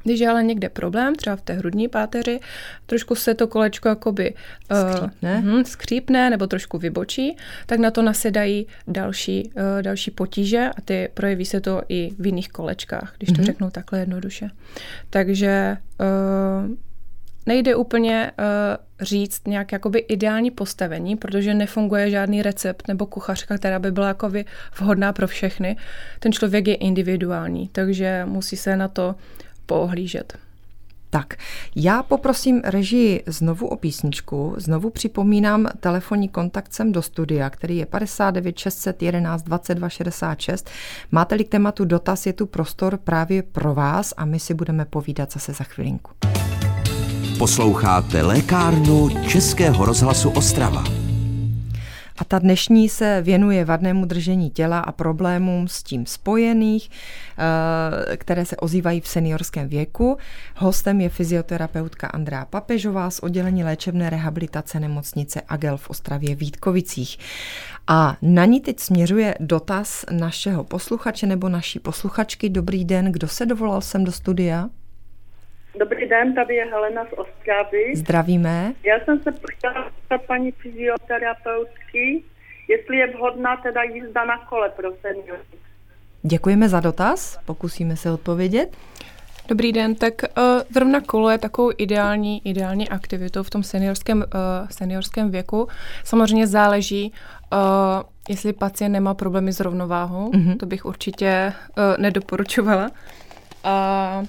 když 0.04 0.20
je 0.20 0.30
ale 0.30 0.44
někde 0.44 0.70
problém, 0.70 1.16
třeba 1.16 1.36
v 1.36 1.42
té 1.42 1.54
hrudní 1.54 1.88
páteři, 1.88 2.40
trošku 2.86 3.16
se 3.16 3.34
to 3.34 3.48
kolečko 3.48 3.90
jakoby 3.90 4.34
skřípne, 4.64 5.38
uh, 5.38 5.46
hm, 5.46 5.66
skřípne 5.66 6.30
nebo 6.30 6.48
trošku 6.48 6.78
vybočí, 6.78 7.38
tak 7.66 7.80
na 7.80 7.92
to 7.92 8.02
nasedají 8.02 8.68
další, 8.88 9.52
uh, 9.56 9.82
další 9.82 10.12
potíže 10.12 10.70
a 10.78 10.82
ty 10.86 11.10
projeví 11.14 11.46
se 11.46 11.62
to 11.62 11.82
i 11.90 12.12
v 12.20 12.26
jiných 12.26 12.50
kolečkách, 12.50 13.14
když 13.18 13.28
to 13.28 13.34
mm-hmm. 13.34 13.46
řeknu 13.46 13.72
takhle 13.72 14.00
jednoduše. 14.00 14.50
Takže 15.10 15.78
uh, 16.00 16.76
nejde 17.46 17.76
úplně 17.76 18.32
uh, 18.40 19.06
říct 19.06 19.48
nějak 19.48 19.72
jakoby 19.72 20.00
ideální 20.00 20.52
postavení, 20.52 21.16
protože 21.16 21.54
nefunguje 21.54 22.10
žádný 22.10 22.42
recept 22.42 22.88
nebo 22.88 23.06
kuchařka, 23.06 23.58
která 23.58 23.80
by 23.80 23.92
byla 23.92 24.08
jakoby 24.08 24.46
vhodná 24.80 25.14
pro 25.14 25.28
všechny. 25.28 25.78
Ten 26.20 26.32
člověk 26.32 26.68
je 26.68 26.76
individuální, 26.76 27.70
takže 27.72 28.26
musí 28.26 28.58
se 28.58 28.76
na 28.76 28.88
to 28.88 29.16
poohlížet. 29.72 30.38
Tak, 31.10 31.34
já 31.76 32.04
poprosím 32.04 32.62
režii 32.64 33.24
znovu 33.26 33.68
o 33.68 33.76
písničku. 33.76 34.54
Znovu 34.58 34.90
připomínám 34.90 35.68
telefonní 35.80 36.30
kontakt 36.30 36.74
sem 36.74 36.92
do 36.92 37.02
studia, 37.02 37.50
který 37.50 37.78
je 37.78 37.86
59 37.86 38.58
611 38.58 39.44
22 39.44 39.90
66. 39.90 40.70
Máte-li 41.12 41.44
k 41.44 41.50
tématu 41.50 41.86
dotaz, 41.86 42.26
je 42.26 42.34
tu 42.34 42.46
prostor 42.46 42.98
právě 42.98 43.44
pro 43.44 43.74
vás 43.74 44.14
a 44.18 44.26
my 44.26 44.40
si 44.40 44.54
budeme 44.54 44.86
povídat 44.86 45.34
zase 45.34 45.54
za 45.54 45.64
chvilinku. 45.64 46.12
Posloucháte 47.38 48.22
lékárnu 48.22 49.10
Českého 49.28 49.86
rozhlasu 49.86 50.30
Ostrava. 50.30 51.01
A 52.22 52.24
ta 52.24 52.40
dnešní 52.40 52.90
se 52.90 53.22
věnuje 53.22 53.66
vadnému 53.66 54.06
držení 54.06 54.50
těla 54.50 54.80
a 54.80 54.92
problémům 54.92 55.68
s 55.68 55.84
tím 55.84 56.06
spojených, 56.06 56.90
eh, 58.10 58.18
které 58.18 58.46
se 58.46 58.58
ozývají 58.58 59.02
v 59.02 59.08
seniorském 59.08 59.68
věku. 59.68 60.18
Hostem 60.56 61.02
je 61.02 61.10
fyzioterapeutka 61.10 62.08
Andrá 62.08 62.46
Papežová 62.46 63.10
z 63.10 63.20
oddělení 63.20 63.64
léčebné 63.64 64.10
rehabilitace 64.10 64.80
nemocnice 64.80 65.42
Agel 65.48 65.78
v 65.78 65.90
Ostravě 65.90 66.36
Vítkovicích. 66.36 67.18
A 67.88 68.18
na 68.22 68.46
ní 68.46 68.62
teď 68.62 68.80
směřuje 68.80 69.36
dotaz 69.40 70.06
našeho 70.12 70.64
posluchače 70.64 71.28
nebo 71.28 71.50
naší 71.50 71.80
posluchačky. 71.80 72.50
Dobrý 72.50 72.86
den, 72.86 73.12
kdo 73.12 73.28
se 73.28 73.46
dovolal 73.46 73.82
sem 73.82 74.04
do 74.04 74.12
studia? 74.12 74.70
Dobrý 75.80 76.10
den, 76.10 76.36
tady 76.36 76.56
je 76.56 76.66
Helena 76.66 77.06
z 77.06 77.14
Ostravy. 77.14 77.96
Zdravíme. 77.96 78.74
Já 78.84 79.00
jsem 79.06 79.20
se 79.24 79.34
chtěla 79.52 79.92
paní 80.28 80.52
fyzioterapeutky, 80.52 82.24
jestli 82.68 82.98
je 82.98 83.08
vhodná 83.08 83.58
teda 83.58 83.84
jízda 83.84 84.26
na 84.26 84.38
kole 84.38 84.70
pro 84.70 84.90
seniory. 85.02 85.42
Děkujeme 86.24 86.70
za 86.70 86.80
dotaz, 86.80 87.40
pokusíme 87.46 87.96
se 87.96 88.12
odpovědět. 88.12 88.78
Dobrý 89.48 89.72
den, 89.72 89.96
tak 89.96 90.14
uh, 90.24 90.44
zrovna 90.70 91.02
kolo 91.02 91.30
je 91.30 91.38
takovou 91.38 91.72
ideální, 91.78 92.42
ideální 92.48 92.90
aktivitou 92.90 93.44
v 93.44 93.50
tom 93.50 93.64
seniorském, 93.64 94.18
uh, 94.18 94.24
seniorském 94.70 95.32
věku. 95.32 95.68
Samozřejmě 96.04 96.48
záleží, 96.48 97.14
uh, 97.54 97.60
jestli 98.30 98.54
pacient 98.54 98.92
nemá 98.92 99.14
problémy 99.14 99.54
s 99.54 99.60
rovnováhou, 99.60 100.32
mm-hmm. 100.32 100.58
to 100.58 100.66
bych 100.66 100.86
určitě 100.86 101.54
uh, 101.54 101.84
nedoporučovala. 101.98 102.90
Uh, 103.66 104.26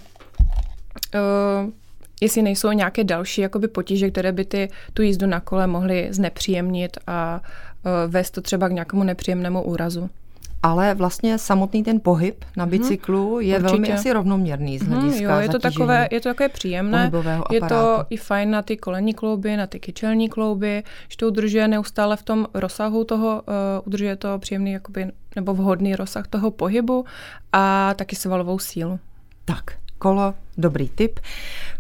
jestli 2.22 2.42
nejsou 2.42 2.72
nějaké 2.72 3.04
další 3.04 3.40
jakoby 3.40 3.68
potíže, 3.68 4.10
které 4.10 4.32
by 4.32 4.44
ty, 4.44 4.68
tu 4.94 5.02
jízdu 5.02 5.26
na 5.26 5.40
kole 5.40 5.66
mohly 5.66 6.08
znepříjemnit 6.10 6.96
a 7.06 7.40
uh, 7.84 8.12
vést 8.12 8.30
to 8.30 8.40
třeba 8.40 8.68
k 8.68 8.72
nějakému 8.72 9.02
nepříjemnému 9.02 9.62
úrazu. 9.62 10.10
Ale 10.62 10.94
vlastně 10.94 11.38
samotný 11.38 11.82
ten 11.82 12.00
pohyb 12.00 12.44
na 12.56 12.64
mhm. 12.64 12.70
bicyklu 12.70 13.40
je 13.40 13.56
Určitě. 13.56 13.70
velmi 13.70 13.92
asi 13.92 14.12
rovnoměrný 14.12 14.78
z 14.78 14.82
mhm, 14.82 14.92
hlediska 14.92 15.34
jo, 15.34 15.40
je 15.40 15.48
to 15.48 15.58
takové, 15.58 16.08
je 16.10 16.20
to 16.20 16.28
takové 16.28 16.48
příjemné. 16.48 17.10
Je 17.50 17.60
to 17.60 18.04
i 18.10 18.16
fajn 18.16 18.50
na 18.50 18.62
ty 18.62 18.76
kolenní 18.76 19.14
klouby, 19.14 19.56
na 19.56 19.66
ty 19.66 19.80
kyčelní 19.80 20.28
klouby, 20.28 20.82
že 21.08 21.16
to 21.16 21.26
udržuje 21.26 21.68
neustále 21.68 22.16
v 22.16 22.22
tom 22.22 22.46
rozsahu 22.54 23.04
toho, 23.04 23.42
uh, 23.48 23.54
udržuje 23.84 24.16
to 24.16 24.38
příjemný 24.38 24.72
jakoby, 24.72 25.06
nebo 25.36 25.54
vhodný 25.54 25.96
rozsah 25.96 26.26
toho 26.28 26.50
pohybu 26.50 27.04
a 27.52 27.94
taky 27.94 28.16
svalovou 28.16 28.58
sílu. 28.58 28.98
Tak, 29.44 29.81
kolo, 30.02 30.34
dobrý 30.58 30.88
tip. 30.88 31.20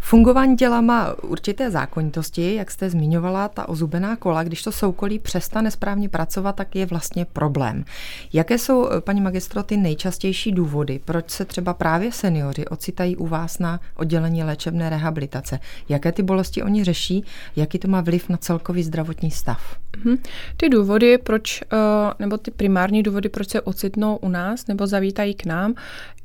Fungování 0.00 0.56
těla 0.56 0.80
má 0.80 1.14
určité 1.22 1.70
zákonitosti, 1.70 2.54
jak 2.54 2.70
jste 2.70 2.90
zmiňovala, 2.90 3.48
ta 3.48 3.68
ozubená 3.68 4.16
kola, 4.16 4.42
když 4.42 4.62
to 4.62 4.72
soukolí 4.72 5.18
přestane 5.18 5.70
správně 5.70 6.08
pracovat, 6.08 6.56
tak 6.56 6.76
je 6.76 6.86
vlastně 6.86 7.24
problém. 7.24 7.84
Jaké 8.32 8.58
jsou, 8.58 8.88
paní 9.00 9.20
magistro, 9.20 9.62
ty 9.62 9.76
nejčastější 9.76 10.52
důvody, 10.52 11.00
proč 11.04 11.30
se 11.30 11.44
třeba 11.44 11.74
právě 11.74 12.12
seniori 12.12 12.66
ocitají 12.66 13.16
u 13.16 13.26
vás 13.26 13.58
na 13.58 13.80
oddělení 13.96 14.44
léčebné 14.44 14.90
rehabilitace? 14.90 15.60
Jaké 15.88 16.12
ty 16.12 16.22
bolesti 16.22 16.62
oni 16.62 16.84
řeší? 16.84 17.24
Jaký 17.56 17.78
to 17.78 17.88
má 17.88 18.00
vliv 18.00 18.28
na 18.28 18.36
celkový 18.36 18.82
zdravotní 18.82 19.30
stav? 19.30 19.76
Mhm. 20.04 20.16
Ty 20.56 20.68
důvody, 20.68 21.18
proč, 21.18 21.62
eh, 21.62 21.76
nebo 22.18 22.36
ty 22.38 22.50
primární 22.50 23.02
důvody, 23.02 23.28
proč 23.28 23.48
se 23.48 23.60
ocitnou 23.60 24.16
u 24.16 24.28
nás 24.28 24.66
nebo 24.66 24.86
zavítají 24.86 25.34
k 25.34 25.46
nám, 25.46 25.74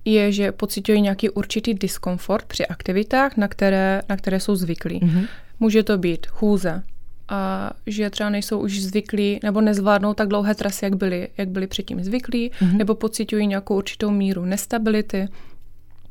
je, 0.08 0.32
že 0.32 0.52
pocitují 0.52 1.02
nějaký 1.02 1.30
určitý 1.30 1.74
diskomfort 1.74 2.46
při 2.46 2.68
aktivitách, 2.68 3.38
na 3.38 3.48
které, 3.48 4.02
na 4.10 4.18
které 4.18 4.40
jsou 4.40 4.56
zvyklí. 4.56 5.00
Mm-hmm. 5.00 5.28
Může 5.60 5.84
to 5.84 5.98
být 5.98 6.28
chůze, 6.28 6.84
a 7.30 7.72
že 7.86 8.10
třeba 8.10 8.30
nejsou 8.30 8.60
už 8.60 8.82
zvyklí 8.82 9.40
nebo 9.44 9.62
nezvládnou 9.62 10.14
tak 10.14 10.28
dlouhé 10.28 10.56
trasy, 10.56 10.86
jak 10.86 10.96
byli, 10.96 11.28
jak 11.38 11.50
byli 11.50 11.68
předtím 11.68 12.04
zvyklí, 12.04 12.52
mm-hmm. 12.52 12.78
nebo 12.78 12.96
pocitují 12.96 13.48
nějakou 13.48 13.78
určitou 13.78 14.12
míru 14.12 14.46
nestability, 14.46 15.28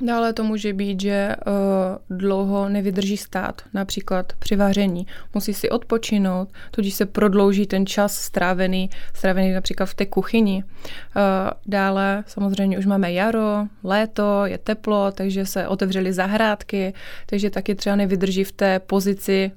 Dále 0.00 0.32
to 0.32 0.44
může 0.44 0.72
být, 0.72 1.00
že 1.00 1.36
uh, 1.46 2.16
dlouho 2.18 2.68
nevydrží 2.68 3.16
stát, 3.16 3.62
například 3.74 4.32
při 4.38 4.56
vaření. 4.56 5.06
Musí 5.34 5.54
si 5.54 5.70
odpočinout, 5.70 6.48
tudíž 6.70 6.94
se 6.94 7.06
prodlouží 7.06 7.66
ten 7.66 7.86
čas 7.86 8.14
strávený, 8.14 8.90
strávený 9.14 9.52
například 9.52 9.86
v 9.86 9.94
té 9.94 10.06
kuchyni. 10.06 10.64
Uh, 10.64 11.22
dále 11.66 12.24
samozřejmě 12.26 12.78
už 12.78 12.86
máme 12.86 13.12
jaro, 13.12 13.66
léto, 13.84 14.42
je 14.44 14.58
teplo, 14.58 15.10
takže 15.10 15.46
se 15.46 15.68
otevřely 15.68 16.12
zahrádky, 16.12 16.94
takže 17.26 17.50
taky 17.50 17.74
třeba 17.74 17.96
nevydrží 17.96 18.44
v 18.44 18.52
té 18.52 18.78
pozici 18.78 19.50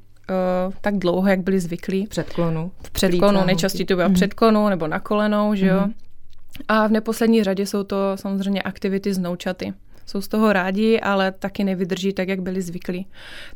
uh, 0.67 0.73
tak 0.81 0.97
dlouho, 0.97 1.27
jak 1.27 1.39
byli 1.39 1.59
zvyklí. 1.59 2.05
V 2.05 2.09
předklonu. 2.09 2.71
V 2.83 2.91
předklonu, 2.91 3.45
nejčastěji 3.45 3.85
to 3.85 3.95
bylo 3.95 4.09
mm-hmm. 4.09 4.13
předklonu 4.13 4.69
nebo 4.69 4.87
na 4.87 4.99
kolenou, 4.99 5.55
že 5.55 5.67
jo. 5.67 5.79
Mm-hmm. 5.79 5.93
A 6.67 6.87
v 6.87 6.91
neposlední 6.91 7.43
řadě 7.43 7.65
jsou 7.65 7.83
to 7.83 7.97
samozřejmě 8.15 8.61
aktivity 8.61 9.13
z 9.13 9.17
noučaty 9.17 9.73
jsou 10.09 10.21
z 10.21 10.27
toho 10.27 10.53
rádi, 10.53 10.99
ale 10.99 11.31
taky 11.31 11.63
nevydrží 11.63 12.13
tak, 12.13 12.27
jak 12.27 12.41
byli 12.41 12.61
zvyklí. 12.61 13.07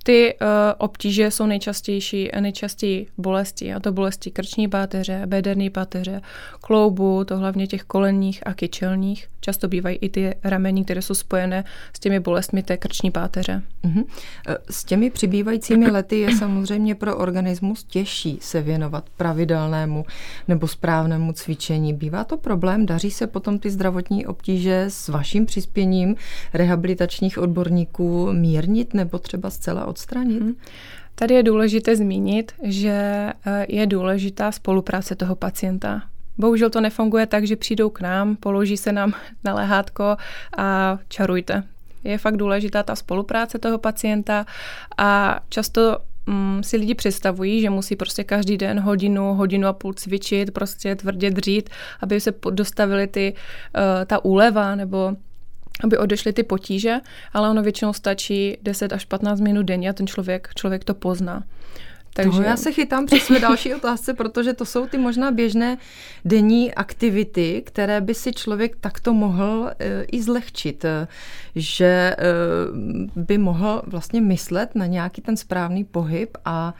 Ty 0.03 0.35
uh, 0.41 0.47
obtíže 0.77 1.31
jsou 1.31 1.45
nejčastější, 1.45 2.29
nejčastěji 2.39 3.07
bolesti, 3.17 3.73
a 3.73 3.79
to 3.79 3.91
bolesti 3.91 4.31
krční 4.31 4.67
páteře, 4.67 5.21
bederní 5.25 5.69
páteře, 5.69 6.21
kloubu, 6.61 7.23
to 7.23 7.37
hlavně 7.37 7.67
těch 7.67 7.83
kolenních 7.83 8.47
a 8.47 8.53
kyčelních. 8.53 9.27
Často 9.43 9.67
bývají 9.67 9.97
i 10.01 10.09
ty 10.09 10.35
ramení, 10.43 10.83
které 10.83 11.01
jsou 11.01 11.13
spojené 11.13 11.63
s 11.93 11.99
těmi 11.99 12.19
bolestmi 12.19 12.63
té 12.63 12.77
krční 12.77 13.11
páteře. 13.11 13.61
Uh-huh. 13.83 14.05
S 14.69 14.83
těmi 14.83 15.09
přibývajícími 15.09 15.91
lety 15.91 16.19
je 16.19 16.37
samozřejmě 16.37 16.95
pro 16.95 17.17
organismus 17.17 17.83
těžší 17.83 18.37
se 18.41 18.61
věnovat 18.61 19.05
pravidelnému 19.17 20.05
nebo 20.47 20.67
správnému 20.67 21.33
cvičení. 21.33 21.93
Bývá 21.93 22.23
to 22.23 22.37
problém? 22.37 22.85
Daří 22.85 23.11
se 23.11 23.27
potom 23.27 23.59
ty 23.59 23.69
zdravotní 23.69 24.25
obtíže 24.25 24.85
s 24.87 25.07
vaším 25.07 25.45
přispěním 25.45 26.15
rehabilitačních 26.53 27.37
odborníků 27.37 28.33
mírnit 28.33 28.93
nebo 28.93 29.17
třeba 29.19 29.49
zcela 29.49 29.85
odstranit? 29.85 30.41
Hmm. 30.41 30.55
Tady 31.15 31.33
je 31.33 31.43
důležité 31.43 31.95
zmínit, 31.95 32.51
že 32.63 32.91
eh, 33.45 33.65
je 33.69 33.87
důležitá 33.87 34.51
spolupráce 34.51 35.15
toho 35.15 35.35
pacienta. 35.35 36.01
Bohužel 36.37 36.69
to 36.69 36.81
nefunguje 36.81 37.25
tak, 37.25 37.47
že 37.47 37.55
přijdou 37.55 37.89
k 37.89 38.01
nám, 38.01 38.35
položí 38.35 38.77
se 38.77 38.91
nám 38.91 39.13
na 39.43 39.53
lehátko 39.53 40.17
a 40.57 40.97
čarujte. 41.07 41.63
Je 42.03 42.17
fakt 42.17 42.37
důležitá 42.37 42.83
ta 42.83 42.95
spolupráce 42.95 43.59
toho 43.59 43.77
pacienta 43.77 44.45
a 44.97 45.39
často 45.49 45.97
mm, 46.25 46.63
si 46.63 46.77
lidi 46.77 46.95
představují, 46.95 47.61
že 47.61 47.69
musí 47.69 47.95
prostě 47.95 48.23
každý 48.23 48.57
den 48.57 48.79
hodinu, 48.79 49.33
hodinu 49.33 49.67
a 49.67 49.73
půl 49.73 49.93
cvičit, 49.93 50.51
prostě 50.51 50.95
tvrdě 50.95 51.31
dřít, 51.31 51.69
aby 52.01 52.21
se 52.21 52.33
dostavily 52.51 53.07
ty, 53.07 53.33
uh, 53.33 54.05
ta 54.05 54.25
úleva 54.25 54.75
nebo 54.75 55.15
aby 55.83 55.97
odešly 55.97 56.33
ty 56.33 56.43
potíže, 56.43 56.99
ale 57.33 57.49
ono 57.49 57.63
většinou 57.63 57.93
stačí 57.93 58.57
10 58.61 58.93
až 58.93 59.05
15 59.05 59.39
minut 59.39 59.63
denně 59.63 59.89
a 59.89 59.93
ten 59.93 60.07
člověk, 60.07 60.49
člověk 60.55 60.83
to 60.83 60.93
pozná. 60.93 61.43
Takže... 62.13 62.31
Toho 62.31 62.43
já 62.43 62.57
se 62.57 62.71
chytám 62.71 63.05
při 63.05 63.19
své 63.19 63.39
další 63.39 63.75
otázce, 63.75 64.13
protože 64.13 64.53
to 64.53 64.65
jsou 64.65 64.87
ty 64.87 64.97
možná 64.97 65.31
běžné 65.31 65.77
denní 66.25 66.73
aktivity, 66.73 67.63
které 67.65 68.01
by 68.01 68.13
si 68.13 68.31
člověk 68.31 68.75
takto 68.81 69.13
mohl 69.13 69.71
e, 69.79 70.03
i 70.03 70.23
zlehčit, 70.23 70.85
e, 70.85 71.07
že 71.55 71.85
e, 71.85 72.15
by 73.15 73.37
mohl 73.37 73.81
vlastně 73.87 74.21
myslet 74.21 74.75
na 74.75 74.85
nějaký 74.85 75.21
ten 75.21 75.37
správný 75.37 75.83
pohyb 75.83 76.37
a 76.45 76.73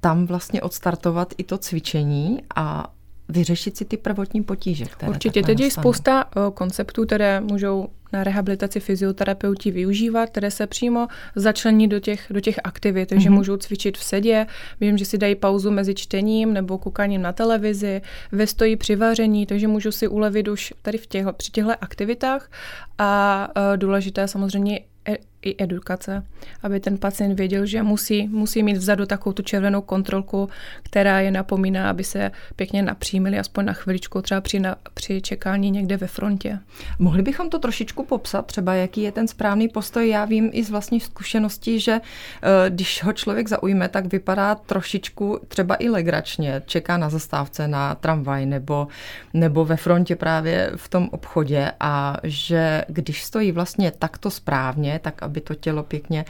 tam 0.00 0.26
vlastně 0.26 0.62
odstartovat 0.62 1.34
i 1.38 1.44
to 1.44 1.58
cvičení 1.58 2.42
a 2.56 2.92
vyřešit 3.28 3.76
si 3.76 3.84
ty 3.84 3.96
prvotní 3.96 4.42
potíže. 4.42 4.84
Které 4.84 5.10
Určitě, 5.10 5.42
teď 5.42 5.60
je 5.60 5.70
spousta 5.70 6.24
konceptů, 6.54 7.06
které 7.06 7.40
můžou 7.40 7.88
na 8.12 8.24
rehabilitaci 8.24 8.80
fyzioterapeuti 8.80 9.70
využívat, 9.70 10.26
které 10.26 10.50
se 10.50 10.66
přímo 10.66 11.08
začlení 11.36 11.88
do 11.88 12.00
těch, 12.00 12.26
do 12.30 12.40
těch 12.40 12.60
aktivit, 12.64 13.08
takže 13.08 13.28
mm-hmm. 13.28 13.34
můžou 13.34 13.56
cvičit 13.56 13.98
v 13.98 14.04
sedě, 14.04 14.46
vím, 14.80 14.98
že 14.98 15.04
si 15.04 15.18
dají 15.18 15.34
pauzu 15.34 15.70
mezi 15.70 15.94
čtením 15.94 16.52
nebo 16.52 16.78
koukáním 16.78 17.22
na 17.22 17.32
televizi, 17.32 18.02
ve 18.32 18.46
stojí 18.46 18.76
při 18.76 18.96
vaření, 18.96 19.46
takže 19.46 19.68
můžou 19.68 19.90
si 19.90 20.08
ulevit 20.08 20.48
už 20.48 20.74
tady 20.82 20.98
v 20.98 21.06
těch, 21.06 21.26
při 21.36 21.50
těchto 21.50 21.72
aktivitách. 21.80 22.50
A 22.98 23.48
uh, 23.56 23.76
důležité 23.76 24.28
samozřejmě 24.28 24.80
i 25.42 25.64
edukace, 25.64 26.22
aby 26.62 26.80
ten 26.80 26.98
pacient 26.98 27.34
věděl, 27.34 27.66
že 27.66 27.82
musí, 27.82 28.28
musí 28.28 28.62
mít 28.62 28.76
vzadu 28.76 29.06
takovou 29.06 29.32
tu 29.32 29.42
červenou 29.42 29.80
kontrolku, 29.80 30.48
která 30.82 31.20
je 31.20 31.30
napomíná, 31.30 31.90
aby 31.90 32.04
se 32.04 32.30
pěkně 32.56 32.82
napřímili 32.82 33.38
aspoň 33.38 33.64
na 33.64 33.72
chviličku, 33.72 34.22
třeba 34.22 34.40
při, 34.40 34.60
na, 34.60 34.76
při 34.94 35.22
čekání 35.22 35.70
někde 35.70 35.96
ve 35.96 36.06
frontě. 36.06 36.58
Mohli 36.98 37.22
bychom 37.22 37.50
to 37.50 37.58
trošičku 37.58 38.04
popsat, 38.04 38.46
třeba 38.46 38.74
jaký 38.74 39.02
je 39.02 39.12
ten 39.12 39.28
správný 39.28 39.68
postoj. 39.68 40.08
Já 40.08 40.24
vím 40.24 40.50
i 40.52 40.64
z 40.64 40.70
vlastní 40.70 41.00
zkušenosti, 41.00 41.80
že 41.80 41.92
eh, 41.92 42.70
když 42.70 43.04
ho 43.04 43.12
člověk 43.12 43.48
zaujme, 43.48 43.88
tak 43.88 44.12
vypadá 44.12 44.54
trošičku 44.54 45.40
třeba 45.48 45.76
i 45.78 45.88
legračně. 45.88 46.62
Čeká 46.66 46.96
na 46.96 47.10
zastávce 47.10 47.68
na 47.68 47.94
tramvaj 47.94 48.46
nebo, 48.46 48.88
nebo 49.34 49.64
ve 49.64 49.76
frontě 49.76 50.16
právě 50.16 50.72
v 50.76 50.88
tom 50.88 51.08
obchodě 51.12 51.72
a 51.80 52.16
že 52.22 52.84
když 52.88 53.24
stojí 53.24 53.52
vlastně 53.52 53.90
takto 53.90 54.30
správně, 54.30 55.00
tak 55.02 55.22
aby 55.28 55.40
to 55.40 55.54
tělo 55.54 55.82
pěkně 55.82 56.24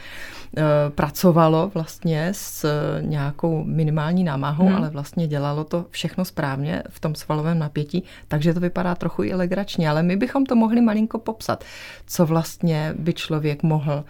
eh, 0.57 0.63
pracovalo 0.89 1.71
vlastně 1.73 2.29
s 2.31 2.65
nějakou 3.01 3.63
minimální 3.63 4.23
námahou, 4.23 4.65
hmm. 4.65 4.75
ale 4.75 4.89
vlastně 4.89 5.27
dělalo 5.27 5.63
to 5.63 5.85
všechno 5.89 6.25
správně 6.25 6.83
v 6.89 6.99
tom 6.99 7.15
svalovém 7.15 7.59
napětí, 7.59 8.03
takže 8.27 8.53
to 8.53 8.59
vypadá 8.59 8.95
trochu 8.95 9.23
i 9.23 9.33
legračně, 9.33 9.89
ale 9.89 10.03
my 10.03 10.15
bychom 10.15 10.45
to 10.45 10.55
mohli 10.55 10.81
malinko 10.81 11.19
popsat, 11.19 11.63
co 12.07 12.25
vlastně 12.25 12.93
by 12.97 13.13
člověk 13.13 13.63
mohl, 13.63 14.03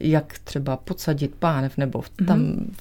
jak 0.00 0.38
třeba 0.44 0.76
podsadit 0.76 1.34
pánev 1.34 1.76
nebo 1.76 2.02
tam 2.26 2.38
hmm. 2.38 2.74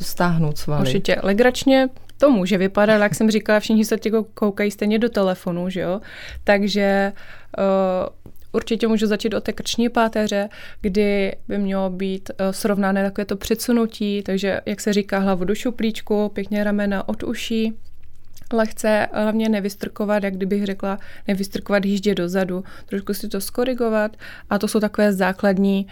stáhnout 0.00 0.58
svaly. 0.58 0.80
Určitě 0.80 1.16
legračně 1.22 1.88
to 2.20 2.30
může 2.30 2.58
vypadat, 2.58 3.02
jak 3.02 3.14
jsem 3.14 3.30
říkala, 3.30 3.60
všichni 3.60 3.84
se 3.84 3.96
koukají 4.34 4.70
stejně 4.70 4.98
do 4.98 5.08
telefonu, 5.08 5.70
že 5.70 5.80
jo? 5.80 6.00
Takže 6.44 7.12
uh, 7.58 8.32
Určitě 8.52 8.88
můžu 8.88 9.06
začít 9.06 9.34
od 9.34 9.44
té 9.44 9.52
krční 9.52 9.88
páteře, 9.88 10.48
kdy 10.80 11.36
by 11.48 11.58
mělo 11.58 11.90
být 11.90 12.30
eh, 12.38 12.52
srovnané 12.52 13.04
takové 13.04 13.24
to 13.24 13.36
předsunutí, 13.36 14.22
takže 14.22 14.60
jak 14.66 14.80
se 14.80 14.92
říká 14.92 15.18
hlavu 15.18 15.44
do 15.44 15.54
šuplíčku, 15.54 16.28
pěkně 16.28 16.64
ramena 16.64 17.08
od 17.08 17.22
uší, 17.22 17.74
lehce 18.52 19.08
hlavně 19.12 19.48
nevystrkovat, 19.48 20.22
jak 20.22 20.36
kdybych 20.36 20.66
řekla, 20.66 20.98
nevystrkovat 21.28 21.84
jíždě 21.84 22.14
dozadu, 22.14 22.64
trošku 22.86 23.14
si 23.14 23.28
to 23.28 23.40
skorigovat. 23.40 24.16
A 24.50 24.58
to 24.58 24.68
jsou 24.68 24.80
takové 24.80 25.12
základní 25.12 25.86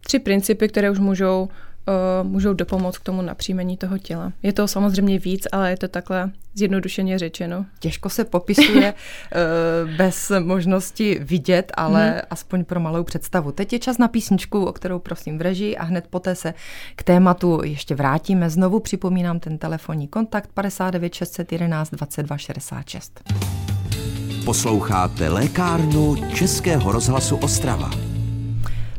tři 0.00 0.18
principy, 0.18 0.68
které 0.68 0.90
už 0.90 0.98
můžou 0.98 1.48
uh, 1.88 2.28
můžou 2.28 2.52
dopomoct 2.52 2.98
k 2.98 3.02
tomu 3.02 3.22
napříjmení 3.22 3.76
toho 3.76 3.98
těla. 3.98 4.32
Je 4.42 4.52
to 4.52 4.68
samozřejmě 4.68 5.18
víc, 5.18 5.46
ale 5.52 5.70
je 5.70 5.76
to 5.76 5.88
takhle 5.88 6.30
zjednodušeně 6.54 7.18
řečeno. 7.18 7.66
Těžko 7.78 8.10
se 8.10 8.24
popisuje 8.24 8.94
uh, 8.94 9.90
bez 9.96 10.32
možnosti 10.38 11.18
vidět, 11.20 11.72
ale 11.76 12.10
hmm. 12.10 12.20
aspoň 12.30 12.64
pro 12.64 12.80
malou 12.80 13.04
představu. 13.04 13.52
Teď 13.52 13.72
je 13.72 13.78
čas 13.78 13.98
na 13.98 14.08
písničku, 14.08 14.64
o 14.64 14.72
kterou 14.72 14.98
prosím 14.98 15.38
v 15.38 15.42
režii 15.42 15.76
a 15.76 15.84
hned 15.84 16.06
poté 16.10 16.34
se 16.34 16.54
k 16.96 17.02
tématu 17.02 17.60
ještě 17.64 17.94
vrátíme. 17.94 18.50
Znovu 18.50 18.80
připomínám 18.80 19.40
ten 19.40 19.58
telefonní 19.58 20.08
kontakt 20.08 20.50
59 20.54 21.14
611 21.14 21.90
22 21.90 22.38
66. 22.38 23.20
Posloucháte 24.44 25.28
lékárnu 25.28 26.16
Českého 26.34 26.92
rozhlasu 26.92 27.36
Ostrava. 27.36 28.05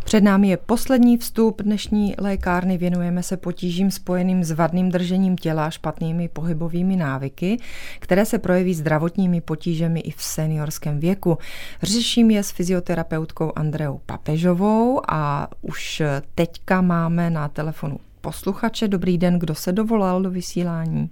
Před 0.08 0.24
námi 0.24 0.50
je 0.50 0.58
poslední 0.58 1.18
vstup 1.18 1.62
dnešní 1.62 2.16
lékárny. 2.18 2.78
Věnujeme 2.78 3.24
se 3.24 3.38
potížím 3.38 3.92
spojeným 3.92 4.44
s 4.44 4.52
vadným 4.52 4.92
držením 4.92 5.38
těla, 5.38 5.70
špatnými 5.70 6.30
pohybovými 6.30 6.96
návyky, 6.96 7.58
které 8.00 8.26
se 8.26 8.40
projeví 8.40 8.74
zdravotními 8.74 9.42
potížemi 9.42 10.00
i 10.00 10.12
v 10.12 10.22
seniorském 10.22 11.00
věku. 11.00 11.38
Řeším 11.82 12.32
je 12.32 12.44
s 12.44 12.52
fyzioterapeutkou 12.52 13.54
Andreou 13.56 14.02
Papežovou 14.06 15.02
a 15.10 15.48
už 15.62 16.02
teďka 16.36 16.82
máme 16.82 17.30
na 17.30 17.48
telefonu 17.48 18.00
posluchače. 18.22 18.88
Dobrý 18.88 19.18
den, 19.18 19.40
kdo 19.40 19.56
se 19.56 19.72
dovolal 19.72 20.22
do 20.22 20.30
vysílání? 20.30 21.10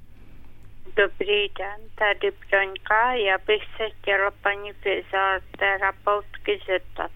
Dobrý 0.95 1.47
den, 1.59 1.79
tady 1.95 2.31
Broňka. 2.49 3.13
Já 3.13 3.37
bych 3.47 3.61
se 3.77 3.83
chtěla 3.99 4.31
paní 4.43 4.73
fyzioterapeutky 4.73 6.59
zeptat 6.67 7.11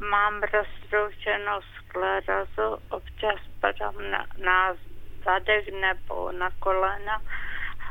mám 0.00 0.42
roztroušenou 0.42 1.60
sklerozu, 1.76 2.82
občas 2.90 3.40
padám 3.60 3.94
na, 4.10 4.26
na 4.44 4.74
zadek 5.24 5.64
nebo 5.80 6.32
na 6.32 6.50
kolena 6.58 7.22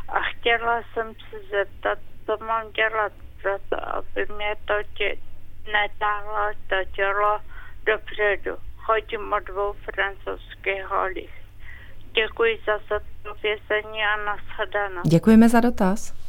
a 0.08 0.20
chtěla 0.20 0.82
jsem 0.94 1.14
se 1.30 1.40
zeptat, 1.52 2.00
co 2.26 2.46
mám 2.46 2.72
dělat 2.72 3.12
proto, 3.42 3.96
aby 3.96 4.26
mě 4.36 4.56
to 4.66 4.74
tě, 4.98 5.18
netáhlo 5.72 6.54
to 6.70 6.76
tělo 6.96 7.40
dopředu. 7.86 8.52
Chodím 8.78 9.34
o 9.34 9.40
dvou 9.40 9.74
francouzských 9.74 10.86
holích. 10.86 11.34
Děkuji 12.14 12.60
za 12.66 12.78
zodpovězení 12.78 14.04
a 14.04 14.18
nashledanou. 14.26 15.02
Děkujeme 15.06 15.50
za 15.50 15.60
dotaz. 15.60 16.25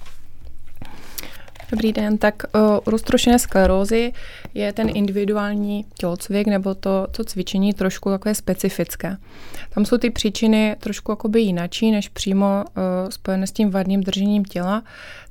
Dobrý 1.70 1.92
den, 1.92 2.18
tak 2.18 2.42
u 2.86 2.90
roztroušené 2.90 3.38
sklerózy 3.38 4.12
je 4.54 4.72
ten 4.72 4.88
individuální 4.94 5.84
tělocvik 5.98 6.46
nebo 6.46 6.74
to, 6.74 7.06
to 7.10 7.24
cvičení 7.24 7.72
trošku 7.72 8.10
takové 8.10 8.34
specifické. 8.34 9.16
Tam 9.74 9.84
jsou 9.84 9.98
ty 9.98 10.10
příčiny 10.10 10.76
trošku 10.80 11.12
jakoby 11.12 11.40
jinačí, 11.40 11.90
než 11.90 12.08
přímo 12.08 12.64
uh, 12.66 12.82
spojené 13.08 13.46
s 13.46 13.52
tím 13.52 13.70
vadným 13.70 14.02
držením 14.02 14.44
těla, 14.44 14.82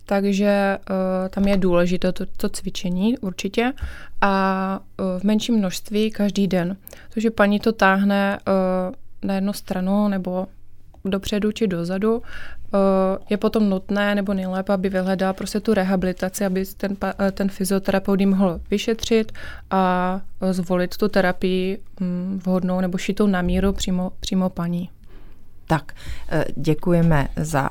takže 0.05 0.77
uh, 0.89 1.29
tam 1.29 1.47
je 1.47 1.57
důležité 1.57 2.11
to, 2.11 2.25
to 2.25 2.49
cvičení 2.49 3.17
určitě 3.17 3.73
a 4.21 4.79
uh, 4.99 5.19
v 5.19 5.23
menším 5.23 5.55
množství 5.55 6.11
každý 6.11 6.47
den. 6.47 6.77
Takže 7.13 7.31
paní 7.31 7.59
to 7.59 7.71
táhne 7.71 8.39
uh, 8.47 8.95
na 9.27 9.35
jednu 9.35 9.53
stranu 9.53 10.07
nebo 10.07 10.47
dopředu 11.05 11.51
či 11.51 11.67
dozadu, 11.67 12.21
je 13.29 13.37
potom 13.37 13.69
nutné 13.69 14.15
nebo 14.15 14.33
nejlépe, 14.33 14.73
aby 14.73 14.89
vyhledal 14.89 15.33
prostě 15.33 15.59
tu 15.59 15.73
rehabilitaci, 15.73 16.45
aby 16.45 16.65
ten, 16.77 16.97
eh, 17.27 17.31
ten 17.31 17.49
fyzioterapeut 17.49 18.19
ji 18.19 18.25
mohl 18.25 18.59
vyšetřit 18.71 19.31
a 19.71 20.21
eh, 20.41 20.53
zvolit 20.53 20.97
tu 20.97 21.07
terapii 21.07 21.79
hm, 21.99 22.39
vhodnou 22.45 22.81
nebo 22.81 22.97
šitou 22.97 23.27
na 23.27 23.41
míru 23.41 23.73
přímo, 23.73 24.11
přímo 24.19 24.49
paní. 24.49 24.89
Tak, 25.67 25.93
děkujeme 26.55 27.27
za 27.35 27.69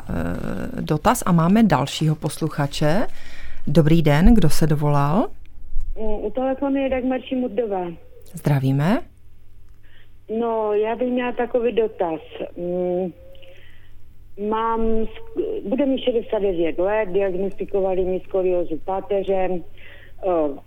dotaz 0.81 1.23
a 1.27 1.33
máme 1.33 1.63
dalšího 1.63 2.15
posluchače. 2.15 3.07
Dobrý 3.67 4.03
den, 4.03 4.35
kdo 4.35 4.51
se 4.51 4.67
dovolal? 4.67 5.29
U 5.97 6.33
telefonu 6.35 6.77
je 6.77 6.91
Dagmar 6.91 7.21
Šimurdová. 7.21 7.87
Zdravíme. 8.35 9.01
No, 10.41 10.73
já 10.73 10.97
bych 10.97 11.09
měla 11.09 11.33
takový 11.33 11.73
dotaz. 11.73 12.21
Mám, 14.51 15.07
bude 15.69 15.87
mi 15.87 15.99
69 15.99 16.79
let, 16.79 17.09
diagnostikovali 17.09 18.05
mi 18.05 18.21
skoliozu 18.21 18.81
páteře, 18.85 19.49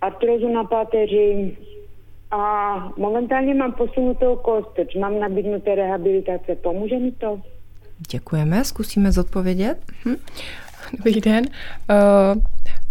artrozu 0.00 0.48
na 0.48 0.64
páteři 0.64 1.56
a 2.30 2.74
momentálně 2.96 3.54
mám 3.54 3.72
posunutou 3.72 4.36
kost, 4.36 4.70
mám 5.00 5.20
nabídnuté 5.20 5.74
rehabilitace. 5.74 6.54
Pomůže 6.54 6.98
mi 6.98 7.12
to? 7.12 7.40
Děkujeme, 8.10 8.64
zkusíme 8.64 9.12
zodpovědět. 9.12 9.78
Hm. 10.04 10.16
Dobrý 10.96 11.20
den. 11.20 11.44
Uh, 11.44 12.42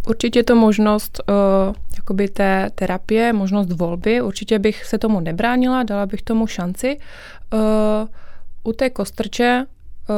určitě 0.10 0.44
to 0.44 0.56
možnost 0.56 1.22
uh, 1.30 1.76
jakoby 1.96 2.28
té 2.28 2.70
terapie, 2.76 3.34
možnost 3.34 3.72
volby, 3.72 4.22
určitě 4.22 4.60
bych 4.60 4.86
se 4.86 4.98
tomu 4.98 5.20
nebránila, 5.20 5.84
dala 5.84 6.06
bych 6.06 6.22
tomu 6.22 6.48
šanci. 6.48 6.98
Uh, 7.54 7.60
u 8.64 8.74
té 8.74 8.90
kostrče 8.90 9.66
uh, 10.10 10.16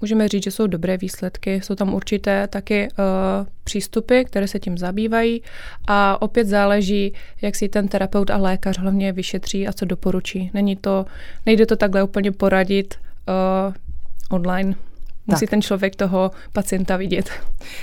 můžeme 0.00 0.28
říct, 0.28 0.44
že 0.44 0.50
jsou 0.50 0.66
dobré 0.66 0.96
výsledky. 0.96 1.54
Jsou 1.54 1.74
tam 1.74 1.94
určité 1.94 2.46
taky 2.48 2.88
uh, 2.88 3.46
přístupy, 3.64 4.22
které 4.24 4.48
se 4.48 4.58
tím 4.58 4.78
zabývají 4.78 5.42
a 5.86 6.22
opět 6.22 6.46
záleží, 6.46 7.12
jak 7.42 7.54
si 7.54 7.68
ten 7.68 7.88
terapeut 7.88 8.30
a 8.30 8.36
lékař 8.36 8.78
hlavně 8.78 9.12
vyšetří 9.12 9.68
a 9.68 9.72
co 9.72 9.84
doporučí. 9.84 10.50
Není 10.54 10.76
to, 10.76 11.06
nejde 11.46 11.66
to 11.66 11.76
takhle 11.76 12.02
úplně 12.02 12.32
poradit 12.32 12.94
uh, 13.28 13.74
online. 14.30 14.74
Musí 15.26 15.40
tak. 15.40 15.50
ten 15.50 15.62
člověk 15.62 15.96
toho 15.96 16.30
pacienta 16.52 16.96
vidět. 16.96 17.30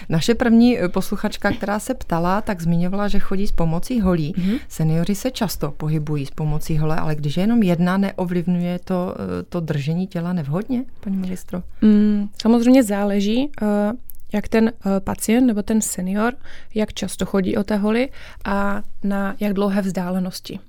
Naše 0.09 0.35
první 0.35 0.79
eh, 0.79 0.89
posluchačka, 0.89 1.51
která 1.51 1.79
se 1.79 1.93
ptala, 1.93 2.41
tak 2.41 2.61
zmiňovala, 2.61 3.07
že 3.07 3.19
chodí 3.19 3.47
s 3.47 3.51
pomocí 3.51 4.01
holí. 4.01 4.33
Mm-hmm. 4.33 4.59
Seniori 4.69 5.15
se 5.15 5.31
často 5.31 5.71
pohybují 5.71 6.25
s 6.25 6.31
pomocí 6.31 6.77
hole, 6.77 6.95
ale 6.95 7.15
když 7.15 7.37
je 7.37 7.43
jenom 7.43 7.63
jedna, 7.63 7.97
neovlivňuje 7.97 8.79
to, 8.79 9.15
eh, 9.15 9.43
to 9.43 9.59
držení 9.59 10.07
těla 10.07 10.33
nevhodně, 10.33 10.85
paní 10.99 11.17
magistro? 11.17 11.63
Mm, 11.81 12.29
samozřejmě 12.41 12.83
záleží. 12.83 13.51
Uh, 13.61 13.97
jak 14.33 14.47
ten 14.47 14.71
pacient 14.99 15.47
nebo 15.47 15.63
ten 15.63 15.81
senior, 15.81 16.33
jak 16.75 16.93
často 16.93 17.25
chodí 17.25 17.57
o 17.57 17.63
té 17.63 17.77
holi 17.77 18.09
a 18.45 18.81
na 19.03 19.35
jak 19.39 19.53
dlouhé 19.53 19.81
vzdálenosti. 19.81 20.59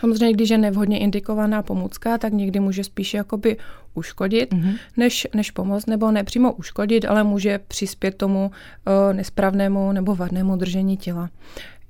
Samozřejmě, 0.00 0.32
když 0.32 0.50
je 0.50 0.58
nevhodně 0.58 0.98
indikovaná 0.98 1.62
pomůcka, 1.62 2.18
tak 2.18 2.32
někdy 2.32 2.60
může 2.60 2.84
spíše 2.84 3.16
jakoby 3.16 3.56
uškodit, 3.94 4.52
mm-hmm. 4.52 4.78
než, 4.96 5.26
než 5.34 5.50
pomoct, 5.50 5.86
nebo 5.86 6.10
ne 6.10 6.24
přímo 6.24 6.52
uškodit, 6.52 7.04
ale 7.04 7.24
může 7.24 7.58
přispět 7.68 8.14
tomu 8.14 8.50
uh, 8.50 9.16
nesprávnému 9.16 9.92
nebo 9.92 10.14
vadnému 10.14 10.56
držení 10.56 10.96
těla. 10.96 11.30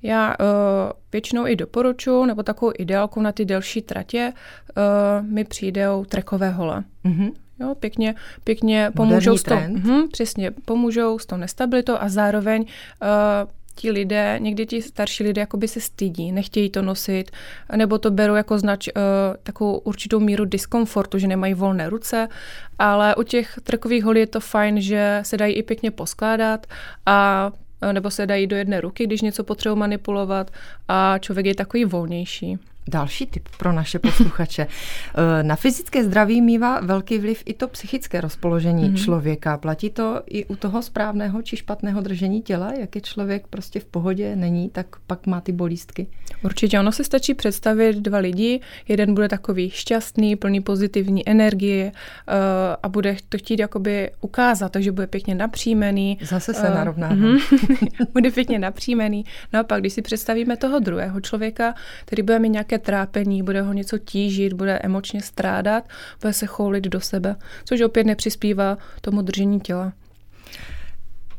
Já 0.03 0.29
uh, 0.29 0.47
většinou 1.13 1.47
i 1.47 1.57
doporučuji, 1.57 2.27
nebo 2.27 2.43
takovou 2.43 2.73
ideálku 2.79 3.21
na 3.21 3.33
ty 3.33 3.45
delší 3.45 3.83
tratě 3.83 4.33
uh, 4.33 5.27
mi 5.27 5.45
přijdou 5.45 6.05
trekové 6.05 6.51
hole. 6.51 6.85
Mm-hmm. 7.05 7.33
Jo, 7.61 7.75
pěkně, 7.75 8.15
pěkně 8.45 8.91
pomůžou 8.97 9.37
s 9.37 9.43
tou, 9.43 9.55
hm, 9.55 10.09
přesně, 10.13 10.51
pomůžou 10.51 11.19
s 11.19 11.27
tou 11.27 11.37
nestabilitou 11.37 11.95
a 12.01 12.09
zároveň 12.09 12.63
uh, 12.63 13.51
ti 13.79 13.91
lidé, 13.91 14.37
někdy 14.39 14.67
ti 14.67 14.83
starší 14.83 15.25
lidé 15.25 15.41
jakoby 15.41 15.69
se 15.69 15.81
stydí, 15.81 16.33
nechtějí 16.33 16.71
to 16.71 16.83
nosit, 16.83 17.31
nebo 17.77 17.99
to 17.99 18.11
berou 18.11 18.35
jako 18.35 18.59
znač 18.59 18.89
uh, 18.89 19.03
takovou 19.43 19.79
určitou 19.79 20.21
míru 20.21 20.45
diskomfortu, 20.45 21.19
že 21.19 21.27
nemají 21.27 21.55
volné 21.55 21.89
ruce, 21.91 22.29
ale 22.79 23.15
u 23.15 23.23
těch 23.23 23.59
trkových 23.63 24.05
holí 24.05 24.21
je 24.21 24.27
to 24.27 24.41
fajn, 24.41 24.81
že 24.81 25.21
se 25.23 25.37
dají 25.37 25.55
i 25.55 25.63
pěkně 25.63 25.91
poskládat 25.91 26.67
a 27.07 27.51
eh, 27.83 27.93
nebo 27.93 28.11
se 28.11 28.27
dají 28.27 28.47
do 28.47 28.57
jedné 28.57 28.81
ruky, 28.81 29.07
když 29.07 29.23
něco 29.23 29.45
potřebují 29.45 29.79
manipulovat 29.79 30.51
a 30.89 31.19
člověk 31.19 31.47
je 31.47 31.55
takový 31.55 31.85
volnější. 31.85 32.59
Další 32.89 33.27
tip 33.27 33.49
pro 33.59 33.73
naše 33.73 33.99
posluchače. 33.99 34.67
Eh, 35.15 35.43
na 35.43 35.57
fyzické 35.57 36.05
zdraví 36.05 36.41
mývá 36.41 36.81
velký 36.81 37.19
vliv 37.19 37.43
i 37.47 37.55
to 37.55 37.69
psychické 37.69 38.21
rozpoložení 38.21 38.91
mm-hmm. 38.91 39.05
člověka. 39.05 39.57
Platí 39.57 39.91
to 39.91 40.23
i 40.27 40.45
u 40.45 40.57
toho 40.57 40.83
správného 40.83 41.43
či 41.43 41.57
špatného 41.57 42.01
držení 42.01 42.43
těla? 42.43 42.73
Jak 42.81 42.95
je 42.95 43.01
člověk 43.01 43.47
prostě 43.47 43.81
v 43.81 43.85
pohodě, 43.85 44.37
není, 44.37 44.71
tak 44.71 44.87
pak 45.07 45.27
má 45.27 45.41
ty 45.41 45.53
bolístky? 45.53 46.07
Určitě, 46.45 46.81
ono 46.81 46.93
se 46.93 47.05
stačí 47.05 47.35
představit 47.35 47.97
dva 47.97 48.19
lidi. 48.19 48.61
Jeden 48.89 49.15
bude 49.15 49.29
takový 49.29 49.71
šťastný, 49.71 50.37
plný 50.37 50.61
pozitivní 50.61 51.29
energie 51.29 51.93
uh, 51.93 52.35
a 52.83 52.89
bude 52.89 53.17
to 53.29 53.39
chtít 53.39 53.59
jakoby 53.61 54.11
ukázat, 54.21 54.73
takže 54.73 54.93
bude 54.93 55.07
pěkně 55.07 55.35
napřímený. 55.35 56.19
Zase 56.23 56.55
se 56.55 56.69
uh, 56.69 56.75
narovná. 56.75 57.11
Uh, 57.11 57.39
bude 58.13 58.31
pěkně 58.31 58.59
napřímený. 58.59 59.25
No 59.53 59.61
a 59.61 59.63
pak, 59.63 59.81
když 59.81 59.93
si 59.93 60.03
představíme 60.03 60.57
toho 60.57 60.79
druhého 60.79 61.21
člověka, 61.21 61.75
který 62.05 62.23
bude 62.23 62.39
mít 62.39 62.49
nějaké 62.49 62.78
trápení, 62.79 63.43
bude 63.43 63.63
ho 63.63 63.73
něco 63.73 63.99
tížit, 63.99 64.53
bude 64.53 64.79
emočně 64.79 65.23
strádat, 65.23 65.89
bude 66.21 66.33
se 66.33 66.47
choulit 66.47 66.85
do 66.85 67.01
sebe, 67.01 67.37
což 67.65 67.81
opět 67.81 68.05
nepřispívá 68.05 68.79
tomu 69.01 69.23
držení 69.23 69.61
těla. 69.61 69.93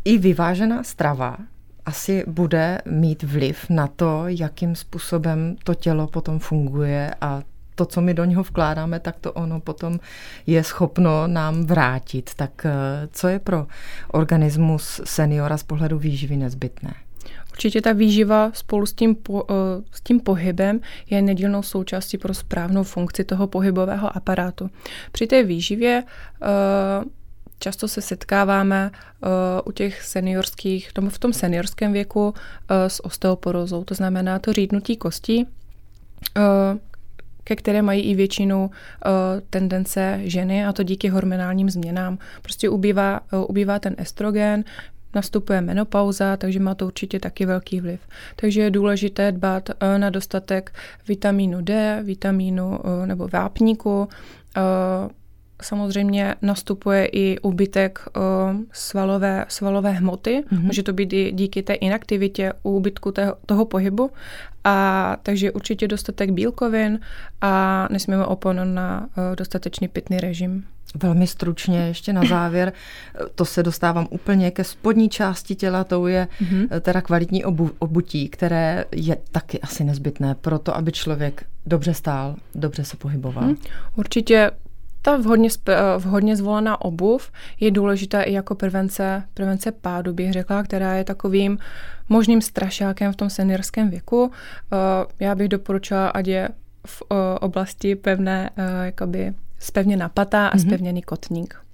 I 0.05 0.17
vyvážená 0.17 0.83
strava 0.83 1.37
asi 1.85 2.23
bude 2.27 2.81
mít 2.85 3.23
vliv 3.23 3.69
na 3.69 3.87
to, 3.87 4.23
jakým 4.27 4.75
způsobem 4.75 5.55
to 5.63 5.75
tělo 5.75 6.07
potom 6.07 6.39
funguje 6.39 7.15
a 7.21 7.41
to, 7.75 7.85
co 7.85 8.01
my 8.01 8.13
do 8.13 8.25
něho 8.25 8.43
vkládáme, 8.43 8.99
tak 8.99 9.15
to 9.21 9.33
ono 9.33 9.59
potom 9.59 9.99
je 10.47 10.63
schopno 10.63 11.27
nám 11.27 11.65
vrátit. 11.65 12.31
Tak 12.35 12.65
eh, 12.65 12.71
co 13.11 13.27
je 13.27 13.39
pro 13.39 13.67
organismus 14.11 15.01
seniora 15.03 15.57
z 15.57 15.63
pohledu 15.63 15.99
výživy 15.99 16.37
nezbytné? 16.37 16.93
Určitě 17.59 17.81
ta 17.81 17.93
výživa 17.93 18.51
spolu 18.53 18.85
s 18.85 18.93
tím, 18.93 19.15
po, 19.15 19.43
eh, 19.49 19.53
s 19.91 20.01
tím 20.01 20.19
pohybem 20.19 20.79
je 21.09 21.21
nedílnou 21.21 21.63
součástí 21.63 22.17
pro 22.17 22.33
správnou 22.33 22.83
funkci 22.83 23.23
toho 23.23 23.47
pohybového 23.47 24.17
aparátu. 24.17 24.69
Při 25.11 25.27
té 25.27 25.43
výživě 25.43 26.03
eh, 26.03 26.47
často 27.59 27.87
se 27.87 28.01
setkáváme 28.01 28.91
eh, 28.93 29.27
u 29.65 29.71
těch 29.71 30.01
seniorských, 30.03 30.89
v 31.09 31.19
tom 31.19 31.33
seniorském 31.33 31.93
věku 31.93 32.33
s 32.87 33.05
osteoporózou, 33.05 33.83
to 33.83 33.95
znamená 33.95 34.39
to 34.39 34.53
řídnutí 34.53 34.97
kostí, 34.97 35.47
ke 37.43 37.55
které 37.55 37.81
mají 37.81 38.01
i 38.01 38.15
většinu 38.15 38.65
uh, 38.65 38.71
tendence 39.49 40.19
ženy 40.23 40.65
a 40.65 40.73
to 40.73 40.83
díky 40.83 41.09
hormonálním 41.09 41.69
změnám. 41.69 42.17
Prostě 42.41 42.69
ubývá, 42.69 43.19
uh, 43.33 43.45
ubývá 43.49 43.79
ten 43.79 43.95
estrogen, 43.97 44.63
nastupuje 45.15 45.61
menopauza, 45.61 46.37
takže 46.37 46.59
má 46.59 46.75
to 46.75 46.85
určitě 46.85 47.19
taky 47.19 47.45
velký 47.45 47.81
vliv. 47.81 47.99
Takže 48.35 48.61
je 48.61 48.71
důležité 48.71 49.31
dbát 49.31 49.69
eh, 49.69 49.99
na 49.99 50.09
dostatek 50.09 50.73
vitamínu 51.07 51.61
D, 51.61 51.99
vitamínu 52.03 52.79
eh, 52.79 53.07
nebo 53.07 53.27
vápníku. 53.27 54.07
Eh, 54.57 54.61
samozřejmě 55.61 56.35
nastupuje 56.41 57.05
i 57.05 57.39
úbytek 57.39 57.99
svalové, 58.71 59.45
svalové 59.47 59.91
hmoty. 59.91 60.43
Mm-hmm. 60.51 60.61
Může 60.61 60.83
to 60.83 60.93
být 60.93 61.13
i 61.13 61.31
díky 61.31 61.63
té 61.63 61.73
inaktivitě, 61.73 62.53
úbytku 62.63 63.11
toho, 63.11 63.35
toho 63.45 63.65
pohybu. 63.65 64.11
A 64.63 65.17
takže 65.23 65.51
určitě 65.51 65.87
dostatek 65.87 66.31
bílkovin 66.31 66.99
a 67.41 67.87
nesmíme 67.91 68.25
opomenout 68.25 68.73
na 68.73 69.09
dostatečný 69.35 69.87
pitný 69.87 70.19
režim. 70.19 70.65
Velmi 70.95 71.27
stručně 71.27 71.87
ještě 71.87 72.13
na 72.13 72.21
závěr, 72.29 72.73
to 73.35 73.45
se 73.45 73.63
dostávám 73.63 74.07
úplně 74.09 74.51
ke 74.51 74.63
spodní 74.63 75.09
části 75.09 75.55
těla, 75.55 75.83
to 75.83 76.07
je 76.07 76.27
mm-hmm. 76.41 76.79
teda 76.81 77.01
kvalitní 77.01 77.45
obu, 77.45 77.71
obutí, 77.79 78.29
které 78.29 78.85
je 78.91 79.17
taky 79.31 79.61
asi 79.61 79.83
nezbytné 79.83 80.35
pro 80.35 80.59
to, 80.59 80.77
aby 80.77 80.91
člověk 80.91 81.45
dobře 81.65 81.93
stál, 81.93 82.35
dobře 82.55 82.83
se 82.83 82.97
pohyboval. 82.97 83.43
Mm. 83.43 83.55
Určitě 83.95 84.51
ta 85.01 85.17
vhodně, 85.17 85.49
vhodně 85.97 86.35
zvolená 86.35 86.81
obuv 86.81 87.31
je 87.59 87.71
důležitá 87.71 88.21
i 88.21 88.33
jako 88.33 88.55
prevence, 88.55 89.23
prevence 89.33 89.71
pádu, 89.71 90.13
bych 90.13 90.33
řekla, 90.33 90.63
která 90.63 90.93
je 90.93 91.03
takovým 91.03 91.57
možným 92.09 92.41
strašákem 92.41 93.13
v 93.13 93.15
tom 93.15 93.29
seniorském 93.29 93.89
věku. 93.89 94.31
Eh, 94.73 95.25
já 95.25 95.35
bych 95.35 95.47
doporučila, 95.47 96.09
ať 96.09 96.27
je 96.27 96.49
v 96.87 97.03
eh, 97.11 97.15
oblasti 97.39 97.95
pevné 97.95 98.49
eh, 98.57 98.85
jakoby 98.85 99.33
spevně 99.59 99.97
napatá 99.97 100.47
a 100.47 100.57
spevněný 100.57 100.99
mhm. 100.99 101.05
kotník. 101.05 101.69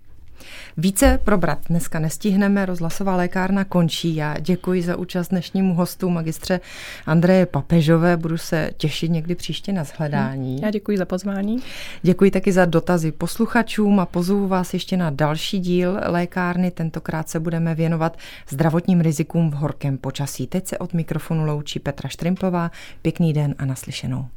Více 0.77 1.19
probrat 1.23 1.59
dneska 1.69 1.99
nestihneme, 1.99 2.65
rozhlasová 2.65 3.15
lékárna 3.15 3.63
končí. 3.63 4.15
Já 4.15 4.39
děkuji 4.39 4.81
za 4.81 4.95
účast 4.95 5.27
dnešnímu 5.27 5.73
hostu, 5.73 6.09
magistře 6.09 6.59
Andreje 7.05 7.45
Papežové. 7.45 8.17
Budu 8.17 8.37
se 8.37 8.71
těšit 8.77 9.11
někdy 9.11 9.35
příště 9.35 9.73
na 9.73 9.83
shledání. 9.83 10.61
Já 10.61 10.71
děkuji 10.71 10.97
za 10.97 11.05
pozvání. 11.05 11.59
Děkuji 12.01 12.31
taky 12.31 12.51
za 12.51 12.65
dotazy 12.65 13.11
posluchačům 13.11 13.99
a 13.99 14.05
pozvu 14.05 14.47
vás 14.47 14.73
ještě 14.73 14.97
na 14.97 15.09
další 15.09 15.59
díl 15.59 15.99
lékárny. 16.05 16.71
Tentokrát 16.71 17.29
se 17.29 17.39
budeme 17.39 17.75
věnovat 17.75 18.17
zdravotním 18.49 19.01
rizikům 19.01 19.51
v 19.51 19.53
horkém 19.53 19.97
počasí. 19.97 20.47
Teď 20.47 20.67
se 20.67 20.77
od 20.77 20.93
mikrofonu 20.93 21.45
loučí 21.45 21.79
Petra 21.79 22.09
Štrimplová. 22.09 22.71
Pěkný 23.01 23.33
den 23.33 23.55
a 23.57 23.65
naslyšenou. 23.65 24.27